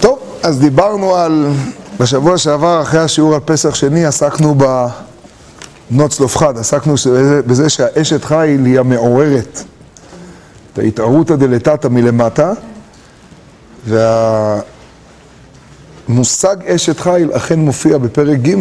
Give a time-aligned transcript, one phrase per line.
[0.00, 1.46] טוב, אז דיברנו על,
[2.00, 4.54] בשבוע שעבר, אחרי השיעור על פסח שני, עסקנו
[5.90, 6.94] בנות צלופחד, עסקנו
[7.46, 9.62] בזה שהאשת חיל היא המעוררת,
[10.72, 12.52] את ההתערותא דלתתא מלמטה,
[16.08, 18.54] והמושג אשת חיל אכן מופיע בפרק ג'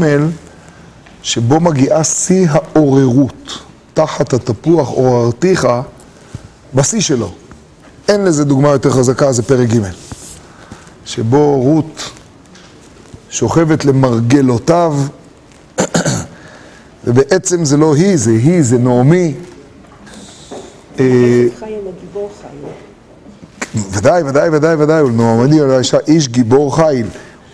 [1.24, 3.60] שבו מגיעה שיא העוררות,
[3.94, 5.68] תחת התפוח עוררתיך,
[6.74, 7.32] בשיא שלו.
[8.08, 10.09] אין לזה דוגמה יותר חזקה, זה פרק ג',
[11.10, 12.12] שבו רות
[13.30, 14.96] שוכבת למרגלותיו,
[17.06, 19.34] ובעצם זה לא היא, זה היא, זה נעמי.
[20.96, 21.04] חי.
[23.92, 27.08] ודאי, ודאי, ודאי, ודאי, ולנעמני על האישה איש גיבור חיל,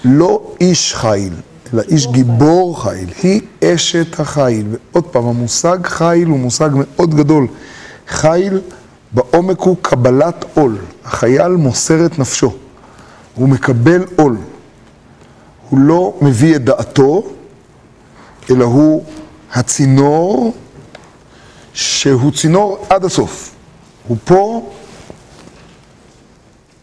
[0.05, 1.33] לא איש חיל,
[1.73, 4.67] אלא איש גיבור חיל, היא אשת החיל.
[4.71, 7.47] ועוד פעם, המושג חיל הוא מושג מאוד גדול.
[8.07, 8.59] חיל
[9.11, 10.77] בעומק הוא קבלת עול.
[11.05, 12.51] החייל מוסר את נפשו,
[13.35, 14.37] הוא מקבל עול.
[15.69, 17.23] הוא לא מביא את דעתו,
[18.49, 19.03] אלא הוא
[19.53, 20.53] הצינור
[21.73, 23.51] שהוא צינור עד הסוף.
[24.07, 24.69] הוא פה,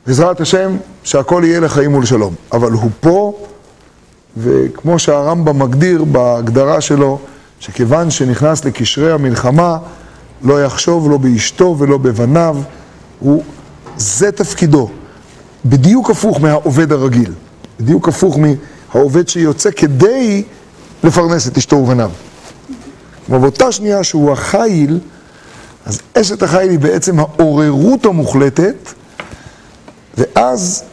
[0.06, 2.34] בעזרת השם, שהכל יהיה לחיים ולשלום.
[2.52, 3.46] אבל הוא פה,
[4.36, 7.18] וכמו שהרמב"ם מגדיר בהגדרה שלו,
[7.60, 9.78] שכיוון שנכנס לקשרי המלחמה,
[10.42, 12.56] לא יחשוב לא באשתו ולא בבניו,
[13.20, 13.42] הוא,
[13.96, 14.90] זה תפקידו.
[15.64, 17.32] בדיוק הפוך מהעובד הרגיל,
[17.80, 20.42] בדיוק הפוך מהעובד שיוצא כדי
[21.04, 22.10] לפרנס את אשתו ובניו.
[23.26, 24.98] כלומר, באותה שנייה שהוא החיל,
[25.86, 28.74] אז אשת החיל היא בעצם העוררות המוחלטת,
[30.18, 30.84] ואז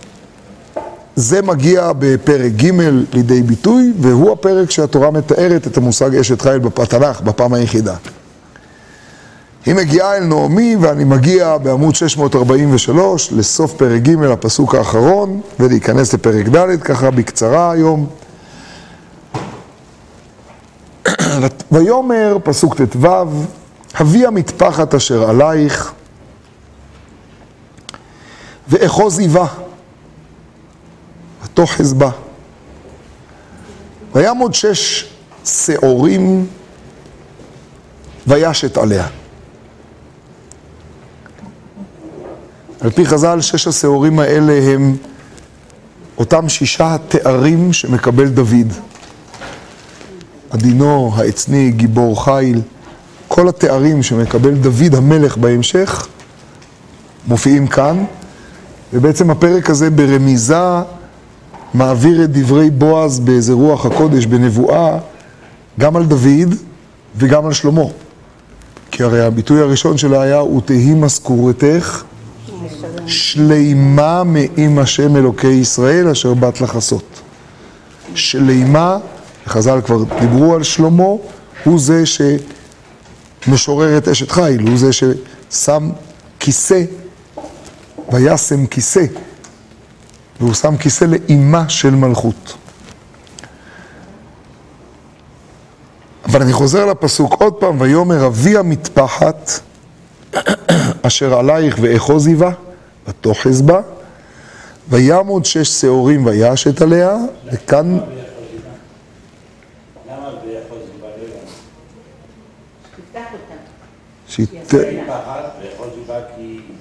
[1.16, 2.72] זה מגיע בפרק ג'
[3.14, 7.96] לידי ביטוי, והוא הפרק שהתורה מתארת את המושג אשת חיל בתנ"ך, בפעם היחידה.
[9.66, 16.48] היא מגיעה אל נעמי, ואני מגיע בעמוד 643 לסוף פרק ג', הפסוק האחרון, ולהיכנס לפרק
[16.48, 18.08] ד', ככה בקצרה היום.
[21.72, 23.08] ויאמר, פסוק ט"ו,
[23.94, 25.94] הביא המטפחת אשר עלייך,
[28.68, 29.46] ואחוז איבה,
[31.44, 32.10] ותאחז בה.
[34.16, 35.10] ויעמוד שש
[35.46, 36.48] שעורים,
[38.28, 39.08] וישת עליה.
[42.82, 44.96] על פי חז"ל, שש השעורים האלה הם
[46.18, 48.74] אותם שישה התארים שמקבל דוד.
[50.50, 52.62] עדינו, העצני, גיבור חיל,
[53.28, 56.08] כל התארים שמקבל דוד המלך בהמשך
[57.28, 58.06] מופיעים כאן,
[58.94, 60.82] ובעצם הפרק הזה ברמיזה
[61.74, 64.98] מעביר את דברי בועז באיזה רוח הקודש, בנבואה,
[65.80, 66.56] גם על דוד
[67.16, 67.82] וגם על שלמה.
[68.92, 72.04] כי הרי הביטוי הראשון שלה היה, ותהי משכורתך
[73.10, 77.22] שלימה מעם השם אלוקי ישראל אשר באת לחסות.
[78.16, 78.98] שלימה,
[79.48, 81.04] חז"ל כבר דיברו על שלמה,
[81.64, 82.04] הוא זה
[83.46, 85.90] שמשורר את אשת חיל, הוא זה ששם
[86.40, 86.84] כיסא,
[88.12, 89.06] וישם כיסא,
[90.40, 92.54] והוא שם כיסא לאימה של מלכות.
[96.26, 99.52] אבל אני חוזר לפסוק עוד פעם, ויאמר אבי המטפחת
[101.08, 102.52] אשר עלייך ואחוז איבה,
[103.10, 103.82] ותאחז בה,
[104.90, 107.18] ויעמוד שש שעורים וישת עליה,
[107.54, 107.98] וכאן...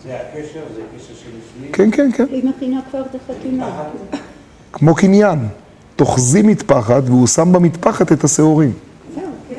[0.09, 0.15] זה
[0.75, 0.81] זה
[1.39, 1.73] לפנים.
[1.73, 2.25] כן, כן, כן.
[2.31, 3.83] היא מכינה כבר את החתימה.
[4.73, 5.39] כמו קניין.
[5.97, 8.73] תאחזי מטפחת והוא שם במטפחת את השעורים.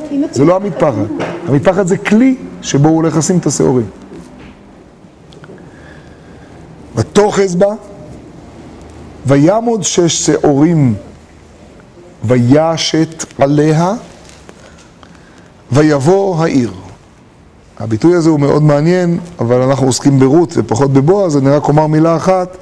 [0.10, 1.08] היא זה לא המטפחת.
[1.48, 3.86] המטפחת זה כלי שבו הוא הולך לשים את השעורים.
[7.00, 7.74] ותאחז בה,
[9.26, 10.96] ויעמוד שש שעורים
[12.24, 13.94] וישת עליה,
[15.72, 16.72] ויבוא העיר.
[17.80, 22.16] הביטוי הזה הוא מאוד מעניין, אבל אנחנו עוסקים ברות ופחות בבועז, אני רק אומר מילה
[22.16, 22.58] אחת,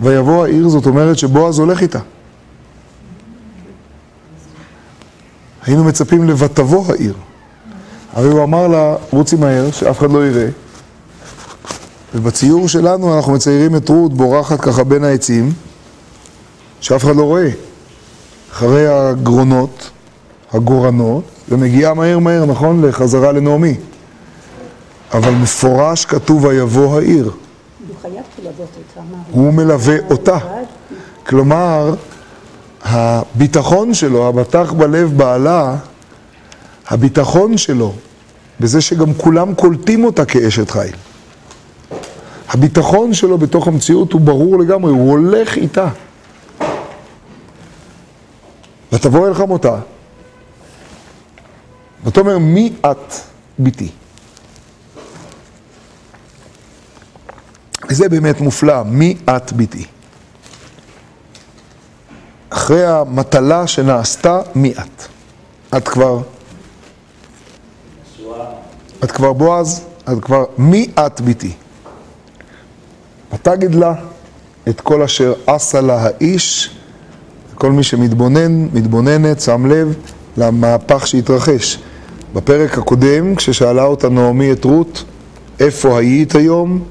[0.00, 1.98] ויבוא העיר, זאת אומרת שבועז הולך איתה.
[5.66, 7.14] היינו מצפים ל"ותבוא העיר".
[8.12, 10.48] הרי הוא אמר לה, רוצי מהר, שאף אחד לא יראה.
[12.14, 15.52] ובציור שלנו אנחנו מציירים את רות בורחת ככה בין העצים,
[16.80, 17.48] שאף אחד לא רואה.
[18.52, 19.90] אחרי הגרונות,
[20.52, 22.84] הגורנות, ומגיעה מהר מהר, נכון?
[22.84, 23.74] לחזרה לנעמי.
[25.12, 27.30] אבל מפורש כתוב ויבוא העיר.
[29.30, 30.38] הוא מלווה אותה.
[31.26, 31.94] כלומר,
[32.82, 35.76] הביטחון שלו, הבטח בלב בעלה,
[36.88, 37.92] הביטחון שלו,
[38.60, 40.92] בזה שגם כולם קולטים אותה כאשת חיל.
[42.48, 45.88] הביטחון שלו בתוך המציאות הוא ברור לגמרי, הוא הולך איתה.
[48.92, 49.78] ותבוא אל חמותה,
[52.04, 53.12] ותאמר מי את
[53.58, 53.88] ביתי?
[57.90, 59.84] וזה באמת מופלא, מי את ביתי?
[62.50, 65.04] אחרי המטלה שנעשתה, מי את?
[65.76, 66.18] את כבר,
[69.04, 69.84] את כבר בועז?
[70.12, 71.52] את כבר, מי את ביתי?
[73.34, 73.94] ותגיד לה
[74.68, 76.70] את כל אשר עשה לה האיש,
[77.54, 79.94] כל מי שמתבונן, מתבוננת, שם לב
[80.36, 81.78] למהפך שהתרחש.
[82.34, 85.04] בפרק הקודם, כששאלה אותה נעמי את רות,
[85.60, 86.84] איפה היית היום?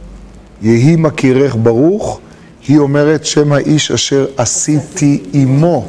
[0.62, 2.20] יהי מכירך ברוך,
[2.68, 5.88] היא אומרת שם האיש אשר עשיתי עמו.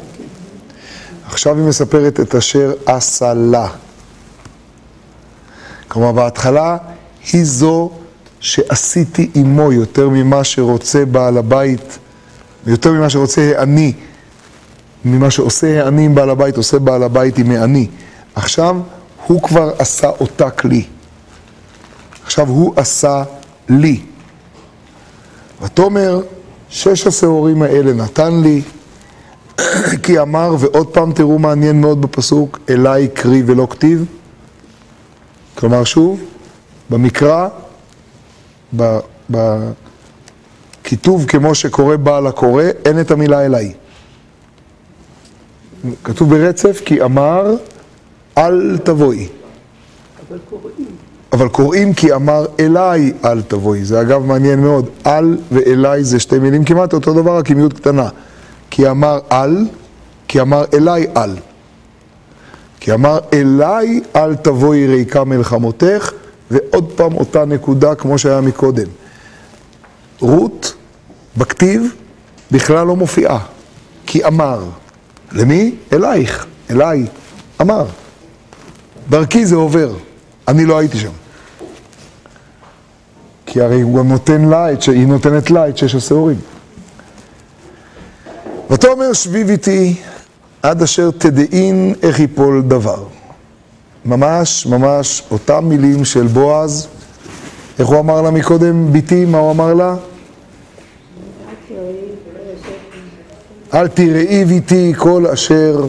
[1.26, 3.68] עכשיו היא מספרת את אשר עשה לה.
[5.88, 6.76] כלומר, בהתחלה
[7.32, 7.90] היא זו
[8.44, 11.99] שעשיתי עמו יותר ממה שרוצה בעל הבית,
[12.64, 13.93] ויותר ממה שרוצה העני,
[15.05, 17.88] ממה שעושה העני עם בעל הבית, עושה בעל הבית עם העני.
[18.35, 18.76] עכשיו
[19.26, 20.85] הוא כבר עשה אותה כלי.
[22.25, 23.23] עכשיו הוא עשה
[23.69, 24.00] לי.
[25.62, 26.20] ותאמר,
[26.69, 28.62] שש השעורים האלה נתן לי,
[30.02, 34.05] כי אמר, ועוד פעם תראו מעניין מאוד בפסוק, אליי קרי ולא כתיב.
[35.55, 36.20] כלומר, שוב,
[36.90, 37.49] במקרא,
[40.82, 43.73] בכיתוב כמו שקורא בעל הקורא, אין את המילה אליי.
[46.05, 47.55] כתוב ברצף, כי אמר,
[48.38, 49.29] אל תבואי.
[50.29, 50.87] אבל קוראים.
[51.32, 53.85] אבל קוראים כי אמר אליי אל תבואי.
[53.85, 54.88] זה אגב מעניין מאוד.
[55.06, 58.09] אל ואליי זה שתי מילים כמעט אותו דבר, רק עם יוד קטנה.
[58.71, 59.67] כי אמר אל,
[60.29, 61.31] כי אמר אליי אל.
[62.81, 66.12] כי אמר אליי אל תבואי ריקה מלחמותך,
[66.50, 68.87] ועוד פעם אותה נקודה כמו שהיה מקודם.
[70.20, 70.75] רות,
[71.37, 71.94] בכתיב,
[72.50, 73.38] בכלל לא מופיעה.
[74.06, 74.64] כי אמר.
[75.32, 75.75] למי?
[75.93, 77.06] אלייך, אליי.
[77.61, 77.87] אמר.
[79.11, 79.93] דרכי זה עובר.
[80.49, 81.11] אני לא הייתי שם.
[83.47, 84.82] כי הרי הוא גם נותן לה, את.
[84.82, 86.38] היא נותנת לה את שש השעורים.
[88.70, 89.97] ותאמר שביב איתי
[90.62, 93.05] עד אשר תדעין איך יפול דבר.
[94.04, 96.88] ממש, ממש אותם מילים של בועז,
[97.78, 99.96] איך הוא אמר לה מקודם, ביתי, מה הוא אמר לה?
[103.74, 105.86] אל תראי ביתי כל אשר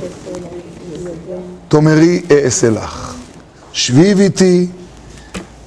[1.67, 3.15] תאמרי אעשה לך.
[3.73, 4.67] שביב איתי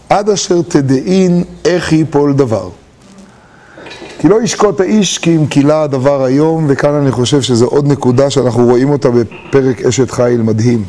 [0.08, 2.68] עד אשר תדעין איך יפול דבר.
[4.18, 8.30] כי לא ישקוט האיש כי אם כילה הדבר היום, וכאן אני חושב שזו עוד נקודה
[8.30, 10.84] שאנחנו רואים אותה בפרק אשת חיל מדהים.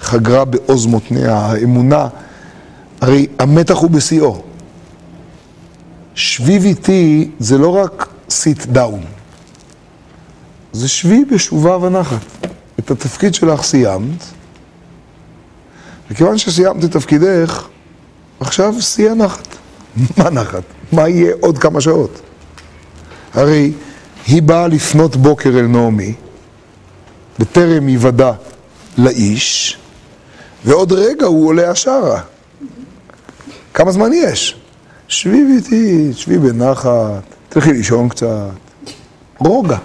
[0.00, 2.08] חגרה בעוז מותניה, האמונה,
[3.00, 4.42] הרי המתח הוא בשיאו.
[6.14, 9.06] שביב איתי זה לא רק sit down,
[10.72, 12.46] זה שבי בשובה ונחת.
[12.80, 14.24] את התפקיד שלך סיימת,
[16.10, 17.66] וכיוון שסיימת את תפקידך,
[18.40, 19.48] עכשיו שיא הנחת.
[20.18, 20.62] מה נחת?
[20.92, 22.20] מה יהיה עוד כמה שעות?
[23.34, 23.72] הרי
[24.26, 26.14] היא באה לפנות בוקר אל נעמי,
[27.38, 28.32] בטרם היוודע
[28.98, 29.78] לאיש,
[30.66, 32.20] ועוד רגע הוא עולה השערה.
[33.74, 34.56] כמה זמן יש?
[35.08, 38.26] שבי איתי, שבי בנחת, תלכי לישון קצת.
[39.38, 39.76] רוגע.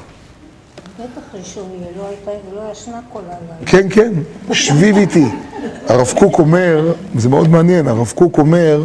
[0.99, 3.65] בטח ראשון יהיה, לא הייתה ולא ישנה כל הלילה.
[3.65, 4.13] כן, כן,
[4.53, 5.25] שבי איתי.
[5.87, 8.83] הרב קוק אומר, זה מאוד מעניין, הרב קוק אומר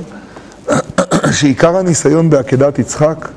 [1.39, 3.29] שעיקר הניסיון בעקדת יצחק,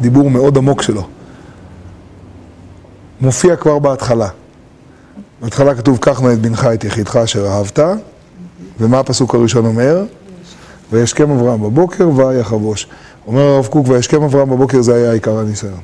[0.00, 1.06] דיבור מאוד עמוק שלו,
[3.20, 4.28] מופיע כבר בהתחלה.
[5.42, 7.78] בהתחלה כתוב, קח נא את בנך את יחידך אשר אהבת,
[8.80, 10.04] ומה הפסוק הראשון אומר?
[10.92, 12.86] וישכם אברהם בבוקר ויחבוש.
[13.26, 15.80] אומר הרב קוק, וישכם אברהם בבוקר זה היה עיקר הניסיון.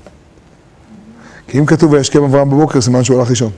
[1.49, 3.51] כי אם כתוב וישכם אברהם בבוקר, סימן שהוא הלך לישון.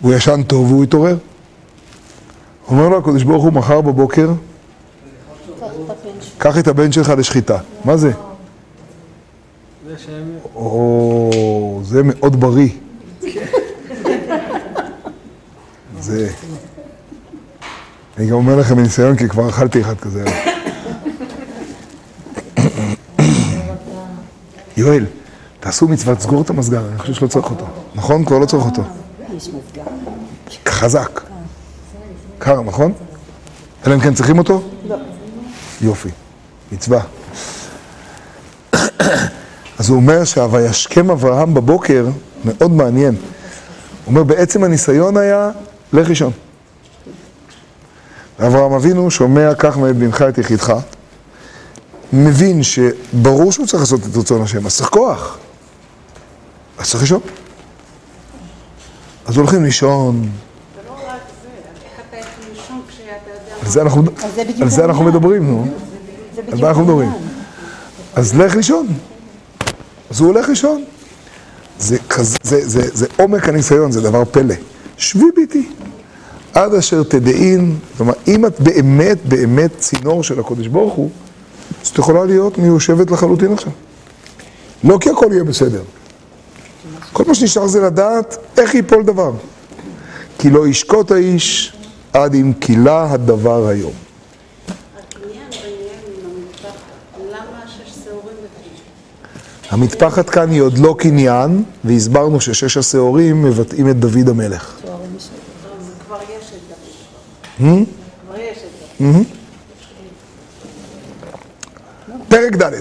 [0.00, 1.16] הוא ישן טוב והוא התעורר.
[2.68, 4.30] אומר לו הקדוש ברוך הוא, מחר בבוקר,
[6.38, 7.58] קח את הבן שלך לשחיטה.
[7.84, 8.12] מה זה?
[10.54, 11.30] או,
[11.82, 12.70] זה מאוד בריא.
[16.00, 16.30] זה...
[18.18, 20.24] אני גם אומר לכם מניסיון, כי כבר אכלתי אחד כזה.
[24.76, 25.06] יואל,
[25.60, 27.66] תעשו מצוות, תסגור את המסגר, אני חושב שלא צריך אותו.
[27.94, 28.24] נכון?
[28.24, 28.82] כבר לא צריך אותו.
[30.68, 31.20] חזק.
[32.38, 32.92] קר, נכון?
[33.86, 34.62] אלא אם כן צריכים אותו?
[34.88, 34.96] לא.
[35.80, 36.08] יופי,
[36.72, 37.00] מצווה.
[39.80, 42.06] אז הוא אומר שה"וישכם אברהם בבוקר",
[42.44, 43.14] מאוד מעניין.
[43.14, 43.20] הוא
[44.06, 45.50] אומר, בעצם הניסיון היה,
[45.92, 46.32] לך לישון.
[48.46, 50.74] אברהם אבינו שומע, קח מאת בנך את יחידך,
[52.12, 55.38] מבין שברור שהוא צריך לעשות את רצון השם, אז צריך כוח.
[56.78, 57.20] אז צריך לישון.
[59.26, 60.28] אז הולכים לישון,
[60.88, 60.96] לא.
[63.62, 63.68] על
[64.68, 65.04] זה אנחנו.
[65.04, 65.66] מדברים, נו.
[66.52, 67.12] על מה אנחנו מדברים?
[68.14, 68.86] אז לך לישון.
[70.10, 70.84] אז הוא הולך לישון.
[71.78, 74.54] זה, כזה, זה, זה, זה עומק הניסיון, זה דבר פלא.
[74.96, 75.68] שבי ביתי,
[76.54, 81.10] עד אשר תדעין, אומרת, אם את באמת באמת צינור של הקודש ברוך הוא,
[81.82, 83.72] אז את יכולה להיות מיושבת לחלוטין עכשיו.
[84.84, 85.82] לא כי הכל יהיה בסדר.
[87.12, 89.32] כל מה שנשאר זה לדעת איך ייפול דבר.
[90.38, 91.76] כי לא ישקוט האיש
[92.12, 93.92] עד אם כילה הדבר היום.
[94.98, 96.72] הקניין ביניהם עם המטפחת,
[97.30, 98.70] למה שש שעורים בפי?
[99.70, 104.76] המטפחת כאן היא עוד לא קניין, והסברנו ששש השעורים מבטאים את דוד המלך.
[104.84, 105.28] תוארים משל-
[105.80, 106.58] אז כבר יש את
[107.68, 107.84] דוד.
[108.26, 109.24] כבר יש את דוד.
[112.28, 112.72] פרק ד'.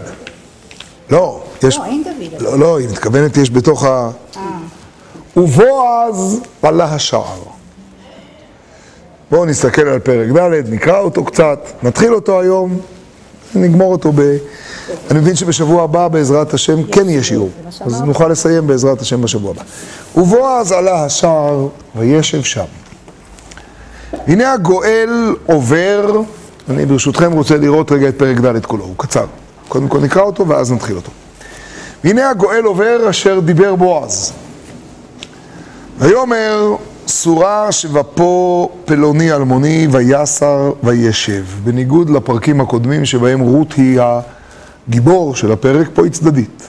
[1.09, 1.77] לא, יש...
[1.77, 2.41] לא, אין דוד.
[2.41, 4.09] לא, לא, היא מתכוונת, יש בתוך ה...
[5.37, 7.39] ובועז עלה השער.
[9.31, 12.79] בואו נסתכל על פרק ד', נקרא אותו קצת, נתחיל אותו היום,
[13.55, 14.37] נגמור אותו ב...
[15.11, 17.49] אני מבין שבשבוע הבא בעזרת השם כן יהיה שיעור,
[17.81, 18.01] אז.
[18.01, 19.61] נוכל לסיים בעזרת השם בשבוע הבא.
[20.15, 22.65] ובועז עלה השער וישב שם.
[24.27, 26.21] הנה הגואל עובר,
[26.69, 29.25] אני ברשותכם רוצה לראות רגע את פרק ד' כולו, הוא קצר.
[29.67, 31.11] קודם כל נקרא אותו ואז נתחיל אותו.
[32.03, 34.33] והנה הגואל עובר אשר דיבר בועז.
[35.99, 36.75] ויאמר
[37.09, 41.45] סורה שבפו פלוני אלמוני ויסר וישב.
[41.63, 43.99] בניגוד לפרקים הקודמים שבהם רות היא
[44.87, 46.67] הגיבור של הפרק, פה היא צדדית.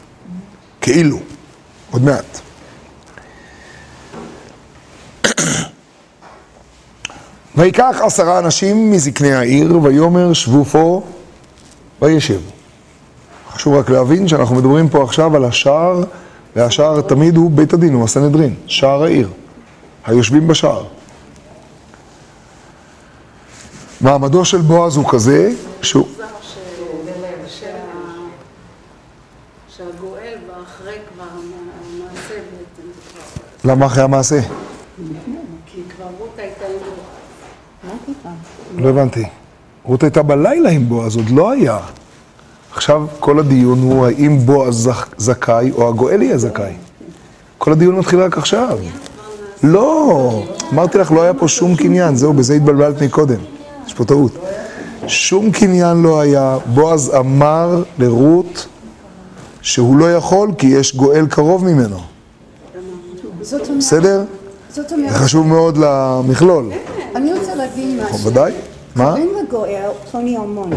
[0.81, 1.19] כאילו.
[1.91, 2.41] עוד מעט.
[7.57, 11.03] ויקח עשרה אנשים מזקני העיר, ויאמר שבו פה
[12.03, 12.41] וישב.
[13.53, 16.03] חשוב רק להבין שאנחנו מדברים פה עכשיו על השער,
[16.57, 19.29] והשער תמיד הוא בית הדין, הוא הסנהדרין, שער העיר,
[20.11, 20.85] היושבים בשער.
[24.00, 25.52] מעמדו של בועז הוא כזה,
[25.83, 26.07] שהוא...
[26.09, 26.55] מוזר ש-
[27.61, 27.67] שה-
[29.76, 32.43] שהגואל בא אחרי כבר המעשה בעצם,
[32.95, 33.00] זה
[33.62, 34.40] כבר- למה אחרי המעשה?
[35.67, 36.73] כי כבר רות הייתה עם
[38.23, 38.35] בועז.
[38.76, 39.25] לא הבנתי.
[39.85, 41.79] רות הייתה בלילה עם בועז, עוד לא היה.
[42.73, 46.73] עכשיו כל הדיון הוא האם בועז זכ- זכאי או הגואל יהיה זכאי.
[47.59, 48.79] כל הדיון מתחיל רק עכשיו.
[49.62, 53.40] לא, אמרתי לך, לא היה פה שום קניין, זהו, בזה התבלבלת מקודם.
[53.87, 54.33] יש פה טעות.
[55.07, 56.59] שום קניין לא היה.
[56.67, 58.67] בועז אמר לרות
[59.62, 61.97] שהוא לא יכול כי יש גואל קרוב ממנו.
[63.40, 64.23] זאת אומרת, בסדר?
[64.75, 66.71] זה חשוב מאוד למכלול.
[67.17, 68.26] אני רוצה להבין משהו.
[68.26, 68.52] ודאי.
[68.97, 69.11] מה?
[69.11, 70.76] קוראים לגואל פלוני אלמוני,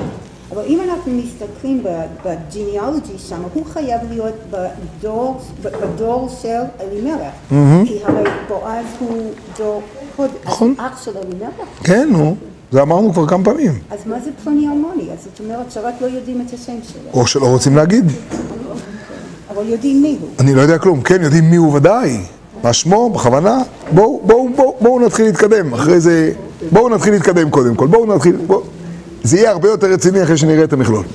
[0.51, 1.83] אבל אם אנחנו מסתכלים
[2.25, 7.33] בג'יניאולוגי שם, הוא חייב להיות בדור, בדור של אלימלך.
[7.85, 9.81] כי הרי בועז הוא דור
[10.15, 10.75] קודם, נכון.
[10.77, 11.53] אח של אלימלך.
[11.83, 12.35] כן, נו.
[12.71, 13.71] זה אמרנו כבר כמה פעמים.
[13.91, 15.11] אז מה זה פלוני אלמוני?
[15.11, 18.05] אז זאת אומרת שרק לא יודעים את השם שלו, או שלא רוצים להגיד.
[19.49, 20.29] אבל יודעים מי הוא.
[20.39, 21.01] אני לא יודע כלום.
[21.01, 22.17] כן, יודעים מי הוא ודאי.
[22.63, 23.57] מה שמו, בכוונה.
[23.93, 25.73] בואו, בואו, בואו, בואו נתחיל להתקדם.
[25.73, 26.31] אחרי זה...
[26.71, 27.87] בואו נתחיל להתקדם קודם כל.
[27.87, 28.35] בואו נתחיל...
[28.47, 28.61] בואו.
[29.23, 31.05] זה יהיה הרבה יותר רציני אחרי שנראה את המכלול.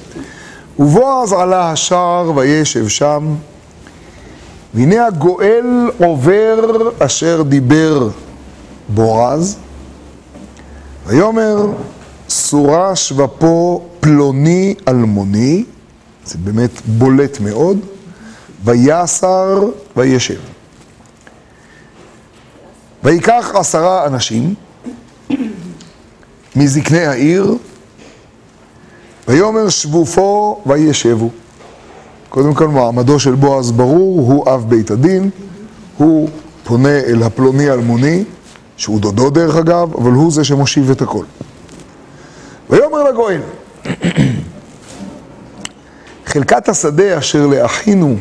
[0.79, 3.35] ובועז עלה השער וישב שם,
[4.75, 8.09] והנה הגואל עובר אשר דיבר
[8.89, 9.57] בועז,
[11.07, 11.67] ויאמר
[12.29, 15.65] סורה שבפו פלוני אלמוני,
[16.25, 17.79] זה באמת בולט מאוד,
[18.65, 20.39] ויסר וישב.
[23.05, 24.55] ויקח עשרה אנשים
[26.57, 27.55] מזקני העיר,
[29.29, 31.31] ויאמר שבופו וישבו.
[32.29, 35.31] קודם כל מעמדו של בועז ברור, הוא אב בית הדין,
[35.97, 36.29] הוא
[36.65, 38.25] פונה אל הפלוני אלמוני,
[38.77, 41.25] שהוא דודו דרך אגב, אבל הוא זה שמושיב את הכל.
[42.71, 43.41] ויאמר לגואל,
[46.27, 48.17] חלקת השדה אשר לאחינו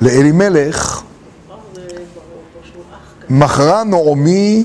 [0.00, 1.02] לאלימלך,
[3.30, 4.64] מכרה נעמי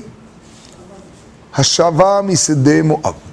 [1.54, 3.31] השבה משדה מואב.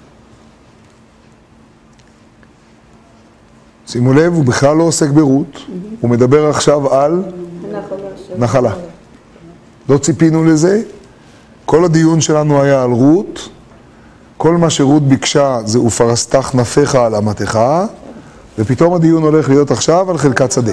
[3.92, 5.58] שימו לב, הוא בכלל לא עוסק ברות,
[6.02, 7.24] הוא מדבר עכשיו על
[8.38, 8.74] נחלה.
[9.90, 10.82] לא ציפינו לזה,
[11.66, 13.50] כל הדיון שלנו היה על רות,
[14.38, 17.60] כל מה שרות ביקשה זה ופרסתך נפיך על אמתך,
[18.60, 20.72] ופתאום הדיון הולך להיות עכשיו על חלקת שדה.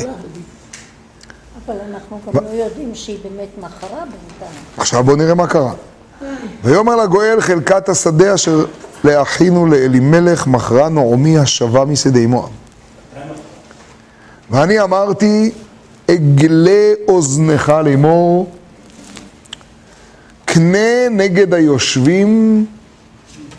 [1.67, 4.61] אבל אנחנו גם לא יודעים שהיא באמת מכרה בינתיים.
[4.77, 5.73] עכשיו בואו נראה מה קרה.
[6.65, 8.65] ויאמר לגואל חלקת השדה אשר
[9.05, 12.66] לאחינו לאלימלך מכרה נעמי השבה משדה מואב.
[14.51, 15.51] ואני אמרתי
[16.11, 18.53] אגלה אוזנך לאמור,
[20.45, 22.67] קנה נגד היושבים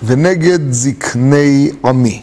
[0.03, 2.21] ונגד זקני עמי.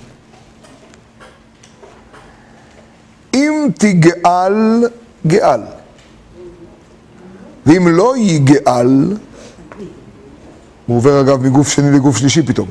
[3.35, 4.89] אם תגאל,
[5.27, 5.61] גאל.
[7.67, 9.17] ואם לא יגאל,
[10.87, 12.69] הוא עובר אגב מגוף שני לגוף שלישי פתאום.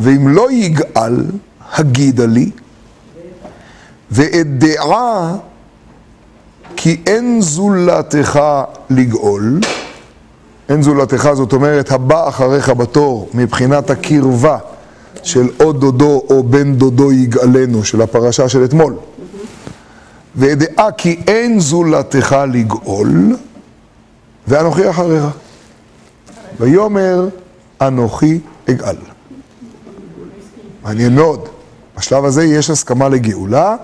[0.00, 1.24] ואם לא יגאל,
[1.72, 2.50] הגידה לי,
[4.10, 5.36] ואדעה
[6.76, 8.40] כי אין זולתך
[8.90, 9.60] לגאול,
[10.68, 14.58] אין זולתך זאת אומרת הבא אחריך בתור מבחינת הקרבה
[15.22, 18.94] של או דודו או בן דודו יגאלנו של הפרשה של אתמול.
[20.36, 23.36] ואדעה כי אין זולתך לגאול,
[24.48, 25.24] ואנוכי אחריך.
[26.60, 27.28] ויאמר
[27.80, 28.96] אנוכי אגאל.
[30.82, 31.48] מעניין מאוד.
[31.98, 33.76] בשלב הזה יש הסכמה לגאולה,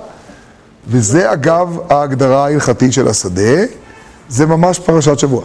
[0.86, 3.64] וזה אגב ההגדרה ההלכתית של השדה,
[4.28, 5.44] זה ממש פרשת שבוע.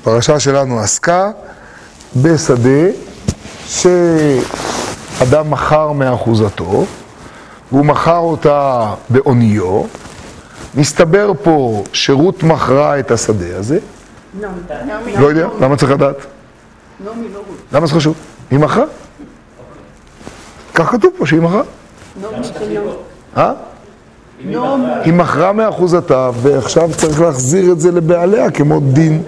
[0.00, 1.30] הפרשה שלנו עסקה
[2.16, 2.88] בשדה
[3.66, 6.84] שאדם מכר מאחוזתו,
[7.72, 9.82] והוא מכר אותה בעוניו.
[10.74, 13.78] מסתבר פה שרות מכרה את השדה הזה.
[15.20, 16.16] לא יודע, למה צריך לדעת?
[17.72, 18.14] למה זה חשוב?
[18.50, 18.84] היא מכרה?
[20.74, 21.62] כך כתוב פה שהיא מכרה.
[23.36, 23.52] אה?
[25.04, 29.22] היא מכרה מאחוזתה, ועכשיו צריך להחזיר את זה לבעליה כמו דין,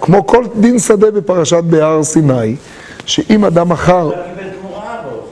[0.00, 2.56] כמו כל דין שדה בפרשת בהר סיני,
[3.06, 4.10] שאם אדם מכר,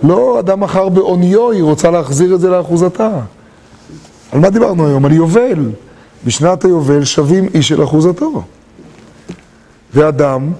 [0.03, 0.09] בו.
[0.09, 3.11] לא, אדם מכר בעוניו, היא רוצה להחזיר את זה לאחוזתה.
[4.33, 5.05] על מה דיברנו היום?
[5.05, 5.71] על יובל.
[6.25, 8.43] בשנת היובל שווים איש של אחוזתו.
[9.95, 10.53] ואדם,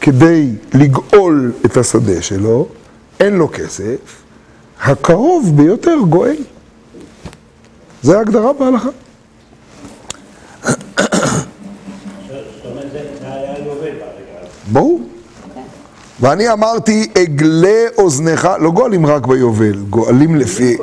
[0.00, 2.66] כדי לגאול את השדה שלו,
[3.20, 4.22] אין לו כסף,
[4.82, 6.36] הקרוב ביותר גואל.
[8.02, 8.88] זה ההגדרה בהלכה.
[14.72, 15.00] ברור.
[16.20, 20.76] ואני אמרתי, אגלה אוזנך, לא גואלים רק ביובל, גואלים לפי,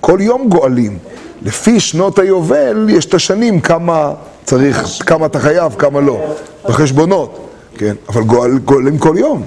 [0.00, 0.98] כל יום גואלים.
[1.42, 4.12] לפי שנות היובל יש את השנים כמה
[4.44, 6.34] צריך, כמה אתה חייב, כמה לא,
[6.68, 9.42] בחשבונות, כן, אבל גואל, גואלים כל יום.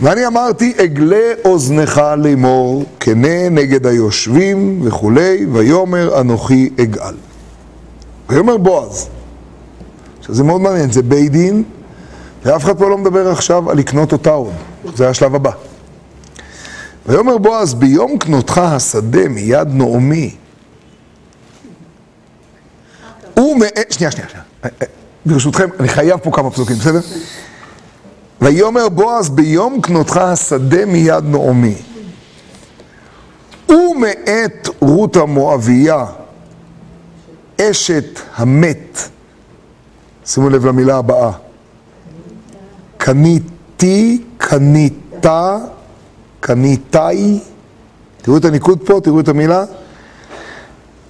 [0.00, 7.14] ואני אמרתי, אגלה אוזנך לאמור, כנה נגד היושבים וכולי, ויאמר אנוכי אגאל.
[8.28, 9.08] ויאמר בועז,
[10.18, 11.62] עכשיו זה מאוד מעניין, זה בית דין,
[12.44, 14.52] ואף אחד פה לא מדבר עכשיו על לקנות אותה עוד,
[14.94, 15.50] זה השלב הבא.
[17.06, 20.34] ויאמר בועז, ביום קנותך השדה מיד נעמי.
[23.36, 23.66] ומא...
[23.90, 24.44] שנייה, שנייה, שנייה.
[25.26, 27.00] ברשותכם, אני חייב פה כמה פסוקים, בסדר?
[28.40, 31.74] ויאמר בועז, ביום קנותך השדה מיד נעמי.
[33.68, 36.04] ומאת רות המואביה,
[37.60, 38.98] אשת המת,
[40.24, 41.30] שימו לב למילה הבאה,
[42.96, 45.58] קניתי, קניתה,
[46.40, 47.40] קניתאי,
[48.22, 49.64] תראו את הניקוד פה, תראו את המילה.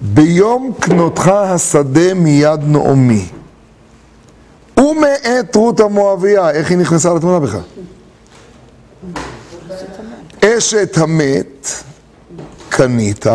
[0.01, 3.25] ביום קנותך השדה מיד נעמי.
[4.77, 7.61] ומאת רות המואביה, איך היא נכנסה לתמונה בכלל?
[10.45, 11.67] אשת המת
[12.69, 13.25] קנית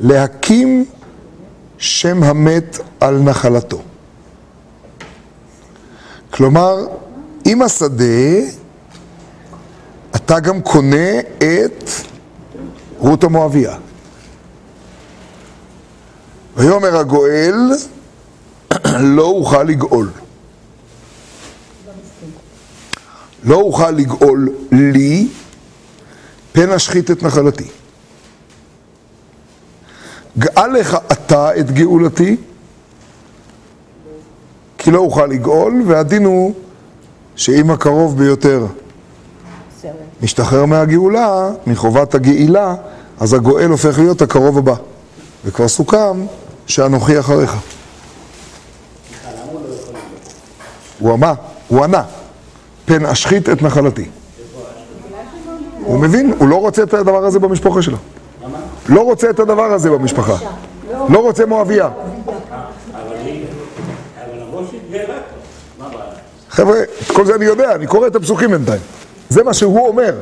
[0.00, 0.84] להקים
[1.78, 3.82] שם המת על נחלתו.
[6.30, 6.86] כלומר,
[7.44, 8.38] עם השדה
[10.16, 11.90] אתה גם קונה את
[12.98, 13.76] רות המואביה.
[16.56, 17.54] ויאמר הגואל,
[19.00, 20.10] לא אוכל לגאול.
[23.44, 25.28] לא אוכל לגאול לי,
[26.52, 27.68] פן אשחית את נחלתי.
[30.38, 32.36] גאל לך אתה את גאולתי,
[34.78, 36.54] כי לא אוכל לגאול, והדין הוא
[37.36, 38.66] שאם הקרוב ביותר
[40.22, 42.74] משתחרר מהגאולה, מחובת הגאילה,
[43.20, 44.74] אז הגואל הופך להיות הקרוב הבא.
[45.44, 46.26] וכבר סוכם
[46.66, 47.56] שאנוכי אחריך.
[50.98, 51.32] הוא אמר,
[51.68, 52.02] הוא ענה,
[52.84, 54.04] פן אשחית את נחלתי.
[55.84, 57.96] הוא מבין, הוא לא רוצה את הדבר הזה במשפחה שלו.
[58.88, 60.36] לא רוצה את הדבר הזה במשפחה.
[61.08, 61.88] לא רוצה מואביה.
[66.48, 68.80] חבר'ה, את כל זה אני יודע, אני קורא את הפסוקים בינתיים.
[69.28, 70.14] זה מה שהוא אומר.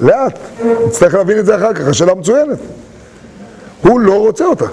[0.00, 0.38] לאט.
[0.86, 2.58] נצטרך להבין את זה אחר כך, השאלה מצוינת.
[3.82, 4.64] הוא לא רוצה אותה.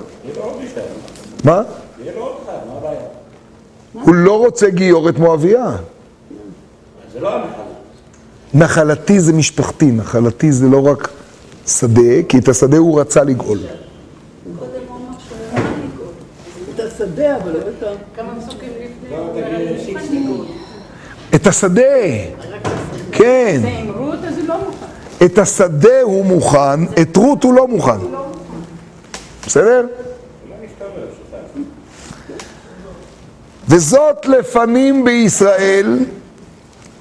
[1.43, 1.61] מה?
[1.99, 2.99] יהיה לו עוד אחד, מה הבעיה?
[4.01, 5.75] הוא לא רוצה גיורת מואביה.
[7.13, 7.29] זה לא.
[8.53, 11.09] נחלתי זה משפחתי, נחלתי זה לא רק
[11.67, 13.57] שדה, כי את השדה הוא רצה לגאול.
[13.57, 13.65] לא
[17.45, 17.81] לא את
[19.11, 20.07] לא, הוא תגיד, אומר, שיקסי.
[20.17, 20.53] "אני מוכן
[21.35, 21.81] את השדה,
[23.11, 23.61] כן,
[24.47, 24.55] לא.
[25.25, 27.97] את השדה הוא מוכן, את רות הוא לא מוכן.
[29.45, 29.85] בסדר?
[33.69, 36.05] וזאת לפנים בישראל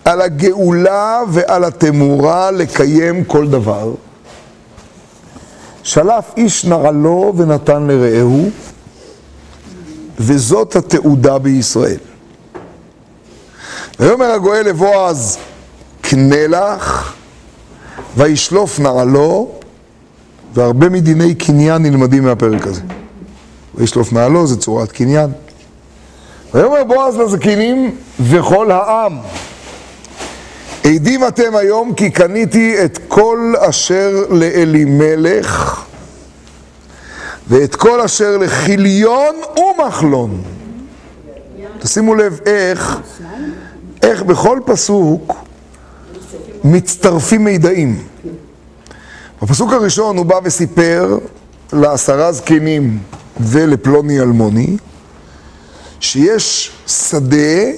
[0.05, 3.95] על הגאולה ועל התמורה לקיים כל דבר.
[5.83, 8.51] שלף איש נעלו ונתן לרעהו,
[10.19, 11.99] וזאת התעודה בישראל.
[14.01, 15.39] ויאמר הגואל לבועז,
[16.01, 17.15] קנה לך,
[18.17, 19.51] וישלוף נעלו,
[20.55, 22.83] והרבה מדיני קניין נלמדים מהפרק הזה.
[23.75, 25.31] וישלוף נעלו זה צורת קניין.
[26.55, 29.19] ויאמר בועז לזקנים וכל העם,
[30.85, 35.85] עדים אתם היום כי קניתי את כל אשר לאלימלך
[37.49, 40.43] ואת כל אשר לחיליון ומחלון.
[41.79, 42.99] תשימו לב איך,
[44.03, 45.35] איך בכל פסוק
[46.65, 48.03] מצטרפים מידעים.
[49.43, 51.19] בפסוק הראשון הוא בא וסיפר
[51.73, 52.99] לעשרה זקנים
[53.41, 54.77] ולפלוני אלמוני
[56.05, 57.71] שיש שדה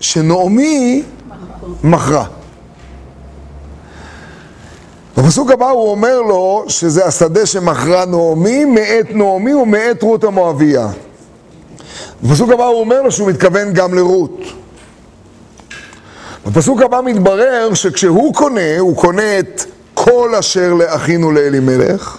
[0.00, 1.02] שנעמי
[1.84, 2.24] מכרה.
[5.16, 10.88] בפסוק הבא הוא אומר לו שזה השדה שמכרה נעמי, מאת נעמי ומאת רות המואביה.
[12.22, 14.40] בפסוק הבא הוא אומר לו שהוא מתכוון גם לרות.
[16.46, 19.64] בפסוק הבא מתברר שכשהוא קונה, הוא קונה את
[19.94, 22.18] כל אשר לאחינו לאלימלך,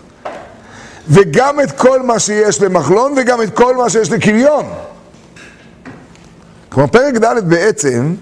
[1.10, 4.66] וגם את כל מה שיש למחלון, וגם את כל מה שיש לקריון.
[6.78, 8.14] כלומר, פרק ד' בעצם,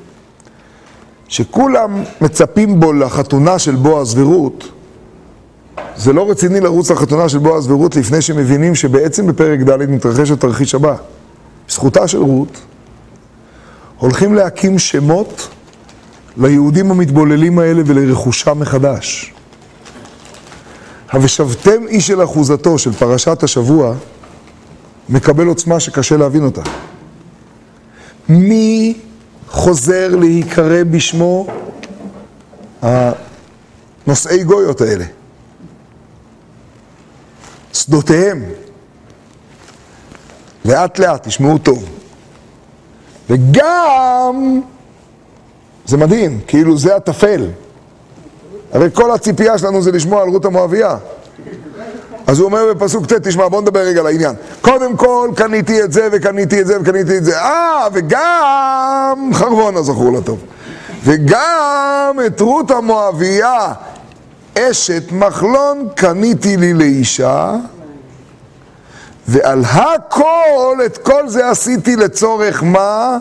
[1.27, 4.71] שכולם מצפים בו לחתונה של בועז ורות,
[5.95, 10.75] זה לא רציני לרוץ לחתונה של בועז ורות לפני שמבינים שבעצם בפרק ד' מתרחש התרחיש
[10.75, 10.95] הבא.
[11.67, 12.61] בזכותה של רות,
[13.97, 15.49] הולכים להקים שמות
[16.37, 19.33] ליהודים המתבוללים האלה ולרכושם מחדש.
[21.09, 23.93] ה"ושבתם איש אל אחוזתו" של פרשת השבוע
[25.09, 26.61] מקבל עוצמה שקשה להבין אותה.
[28.29, 28.97] מי
[29.47, 31.47] חוזר להיקרא בשמו
[32.81, 35.05] הנושאי גויות האלה?
[37.73, 38.43] שדותיהם.
[40.65, 41.89] לאט לאט, תשמעו טוב.
[43.29, 44.61] וגם,
[45.85, 47.47] זה מדהים, כאילו זה הטפל.
[48.71, 50.97] הרי כל הציפייה שלנו זה לשמוע על רות המואביה.
[52.27, 54.35] אז הוא אומר בפסוק ט', תשמע, בוא נדבר רגע על העניין.
[54.61, 57.39] קודם כל, קניתי את זה, וקניתי את זה, וקניתי את זה.
[57.39, 60.39] אה, וגם חרבונה זכור לטוב.
[61.03, 63.73] וגם את רות המואביה,
[64.59, 67.55] אשת מחלון, קניתי לי לאישה,
[69.27, 73.17] ועל הכל, את כל זה עשיתי לצורך מה?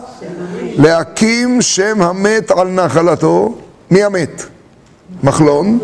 [0.61, 3.55] להקים שם המת על נחלתו.
[3.91, 4.43] מי המת?
[5.23, 5.79] מחלון.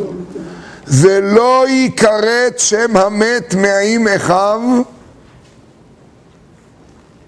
[0.87, 4.61] ולא יכרת שם המת מעם אחיו.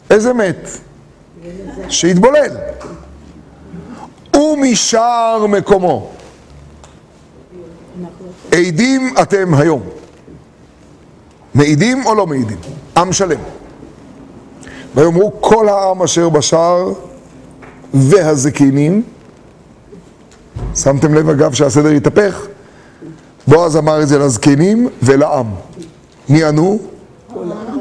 [0.10, 0.70] איזה מת?
[1.90, 2.58] שיתבולל.
[4.36, 6.12] ומשאר מקומו.
[8.52, 9.82] עדים אתם היום.
[11.54, 12.58] מעידים או לא מעידים?
[12.98, 13.40] עם שלם.
[14.96, 16.94] ויאמרו כל העם אשר בשער
[17.94, 19.04] והזקנים,
[20.76, 22.48] שמתם לב אגב שהסדר התהפך?
[23.48, 25.48] בועז אמר את זה לזקנים ולעם.
[26.30, 26.80] מי ענו?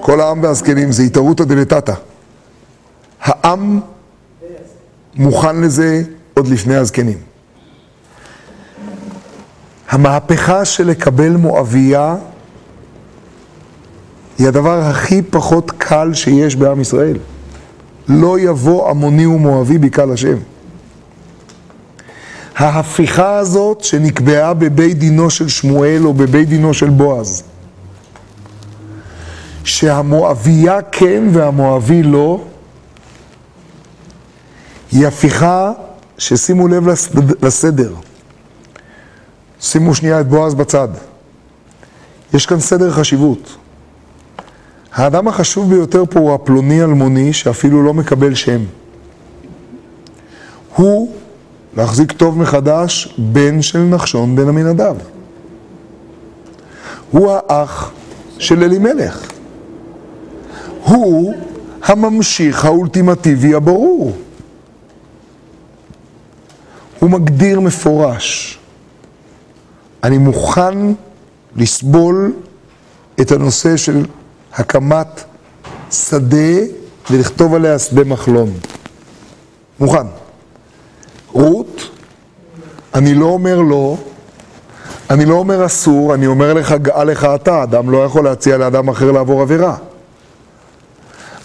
[0.01, 1.94] כל העם והזקנים, זה התערותא דלתתא.
[3.20, 3.81] העם
[5.14, 6.03] מוכן לזה
[6.35, 7.18] עוד לפני הזקנים.
[9.88, 12.16] המהפכה של לקבל מואבייה
[14.38, 17.16] היא הדבר הכי פחות קל שיש בעם ישראל.
[18.09, 20.37] לא יבוא עמוני ומואבי בקהל השם.
[22.57, 27.43] ההפיכה הזאת שנקבעה בבית דינו של שמואל או בבית דינו של בועז,
[29.65, 32.45] שהמואביה כן והמואבי לא,
[34.93, 35.73] היא הפיכה
[36.19, 37.95] ששימו לב לסד- לסדר.
[39.61, 40.88] שימו שנייה את בועז בצד.
[42.35, 43.57] יש כאן סדר חשיבות.
[44.95, 48.61] האדם החשוב ביותר פה הוא הפלוני אלמוני שאפילו לא מקבל שם.
[50.77, 51.12] הוא,
[51.76, 54.96] להחזיק טוב מחדש, בן של נחשון בן עמינדב.
[57.11, 57.92] הוא האח
[58.38, 59.30] של אלימלך.
[60.85, 61.35] הוא
[61.85, 64.16] הממשיך האולטימטיבי הברור.
[66.98, 68.58] הוא מגדיר מפורש,
[70.04, 70.78] אני מוכן
[71.56, 72.32] לסבול
[73.20, 74.06] את הנושא של
[74.54, 75.24] הקמת
[75.90, 76.58] שדה
[77.11, 78.52] ולכתוב עליה שדה מחלון.
[79.80, 80.21] מוכן.
[81.33, 81.90] רות,
[82.95, 83.97] אני לא אומר לא,
[85.11, 88.88] אני לא אומר אסור, אני אומר לך, גאה לך אתה, אדם לא יכול להציע לאדם
[88.88, 89.77] אחר לעבור עבירה.